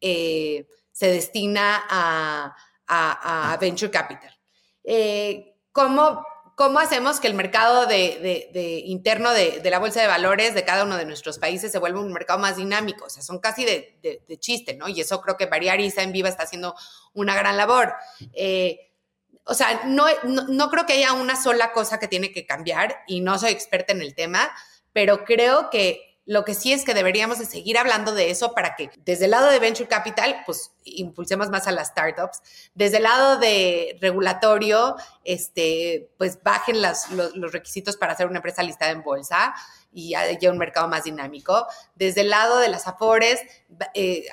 [0.00, 4.36] eh, se destina a, Venture Capital.
[4.82, 6.24] Eh, ¿cómo,
[6.56, 10.96] ¿Cómo hacemos que el mercado de, interno de, la bolsa de valores de cada uno
[10.96, 13.04] de nuestros países se vuelva un mercado más dinámico?
[13.04, 14.88] O sea, son casi de, chiste, ¿no?
[14.88, 16.74] Y eso creo que Variar en Viva está haciendo
[17.12, 17.94] una gran labor.
[18.32, 18.90] Eh,
[19.44, 23.20] o sea, no, no, creo que haya una sola cosa que tiene que cambiar y
[23.20, 24.50] no soy experta en el tema,
[24.92, 28.76] pero creo que lo que sí es que deberíamos de seguir hablando de eso para
[28.76, 32.40] que desde el lado de Venture Capital, pues impulsemos más a las startups.
[32.74, 38.92] Desde el lado de regulatorio, este, pues bajen los, requisitos para hacer una empresa listada
[38.92, 39.54] en bolsa
[39.92, 41.66] y haya un mercado más dinámico.
[41.94, 43.42] Desde el lado de las afores,
[43.92, 44.24] eh,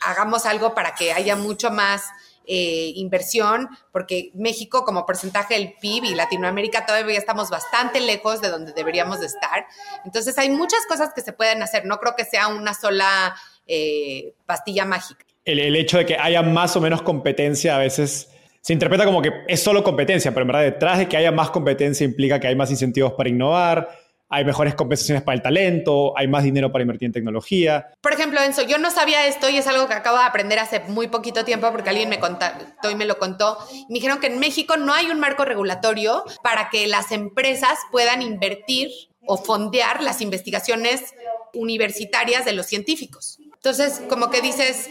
[0.00, 2.04] hagamos algo para que haya mucho más
[2.46, 8.50] eh, inversión, porque México como porcentaje del PIB y Latinoamérica todavía estamos bastante lejos de
[8.50, 9.66] donde deberíamos de estar.
[10.04, 13.34] Entonces hay muchas cosas que se pueden hacer, no creo que sea una sola
[13.66, 15.24] eh, pastilla mágica.
[15.44, 18.30] El, hecho de que haya más o menos competencia a veces
[18.60, 21.50] se interpreta como que es solo competencia, pero en verdad detrás de que haya más
[21.50, 23.88] competencia implica que hay más incentivos para innovar,
[24.28, 27.92] hay mejores compensaciones para el talento, hay más dinero para invertir en tecnología.
[28.00, 30.80] Por ejemplo, Enzo, yo no sabía esto y es algo que acabo de aprender hace
[30.80, 32.46] muy poquito tiempo porque alguien me contó
[32.90, 33.58] y me lo contó.
[33.88, 38.22] Me dijeron que en México no hay un marco regulatorio para que las empresas puedan
[38.22, 38.90] invertir
[39.26, 41.14] o fondear las investigaciones
[41.52, 43.38] universitarias de los científicos.
[43.54, 44.90] Entonces, como que dices,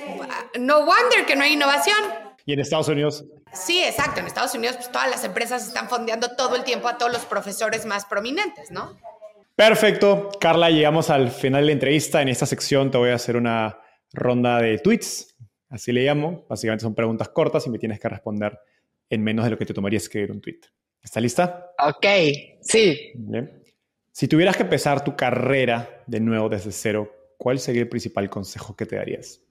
[0.60, 1.98] no wonder que no hay innovación.
[2.46, 3.26] ¿Y en Estados Unidos?
[3.54, 4.20] Sí, exacto.
[4.20, 7.26] En Estados Unidos, pues todas las empresas están fondeando todo el tiempo a todos los
[7.26, 8.98] profesores más prominentes, ¿no?
[9.56, 10.32] Perfecto.
[10.40, 12.22] Carla, llegamos al final de la entrevista.
[12.22, 13.80] En esta sección te voy a hacer una
[14.12, 15.36] ronda de tweets.
[15.70, 16.46] Así le llamo.
[16.50, 18.60] Básicamente son preguntas cortas y me tienes que responder
[19.10, 20.62] en menos de lo que te tomaría escribir un tweet.
[21.04, 21.72] ¿Está lista?
[21.80, 22.06] Ok,
[22.62, 23.12] sí.
[24.12, 28.76] Si tuvieras que empezar tu carrera de nuevo desde cero, ¿cuál sería el principal consejo
[28.76, 29.42] que te darías?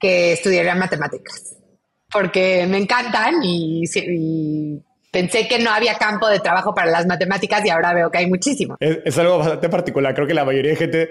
[0.00, 1.56] Que estudiara matemáticas,
[2.10, 4.82] porque me encantan y, y
[5.16, 8.26] pensé que no había campo de trabajo para las matemáticas y ahora veo que hay
[8.26, 8.76] muchísimo.
[8.80, 10.14] Es, algo bastante particular.
[10.14, 11.10] Creo que la mayoría de gente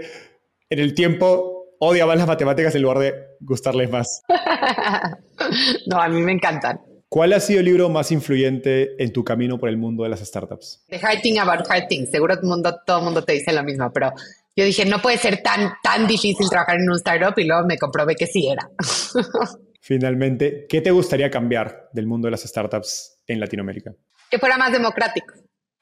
[0.70, 4.22] en el tiempo odiaba las matemáticas en lugar de gustarles más.
[5.88, 6.82] no, a mí me encantan.
[7.10, 10.20] ¿Cuál ha sido el libro más influyente en tu camino por el mundo de las
[10.20, 10.86] startups?
[10.88, 12.12] The Hard Thing About Hard Things.
[12.12, 14.14] Seguro todo el mundo, todo mundo te dice lo mismo, pero
[14.56, 17.80] yo dije, no puede ser tan, tan difícil trabajar en un startup y luego me
[17.80, 18.70] comprobé que sí era.
[19.82, 23.92] Finalmente, ¿qué te gustaría cambiar del mundo de las startups en Latinoamérica?
[24.30, 25.34] Que fuera más democrático,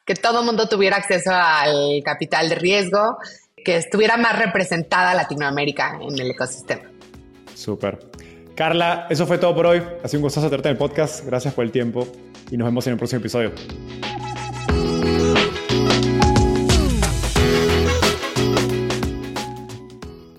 [0.06, 3.18] que todo el mundo tuviera acceso al capital de riesgo,
[3.64, 6.84] que estuviera más representada Latinoamérica en el ecosistema.
[7.56, 8.00] Súper.
[8.56, 9.82] Carla, eso fue todo por hoy.
[10.04, 11.26] Ha sido un gustazo tenerte en el podcast.
[11.26, 12.08] Gracias por el tiempo
[12.52, 13.52] y nos vemos en el próximo episodio.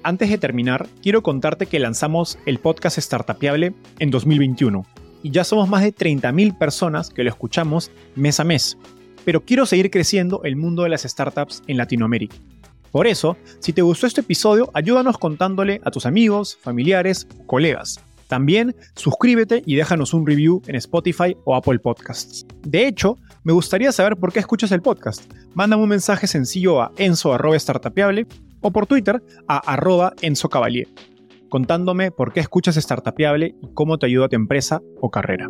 [0.03, 4.85] Antes de terminar, quiero contarte que lanzamos el podcast Startupiable en 2021
[5.25, 8.79] y ya somos más de 30.000 personas que lo escuchamos mes a mes.
[9.25, 12.37] Pero quiero seguir creciendo el mundo de las startups en Latinoamérica.
[12.93, 17.99] Por eso, si te gustó este episodio, ayúdanos contándole a tus amigos, familiares, colegas.
[18.29, 22.47] También suscríbete y déjanos un review en Spotify o Apple Podcasts.
[22.63, 25.25] De hecho, me gustaría saber por qué escuchas el podcast.
[25.55, 28.27] Mándame un mensaje sencillo a enzo.startapeable
[28.61, 30.13] o por Twitter a arroba
[31.55, 35.47] contándome por qué escuchas Startupiable y cómo te ayuda a tu empresa o carrera.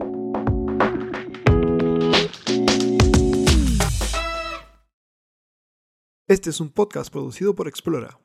[6.28, 8.18] Este es un podcast producido por Explora.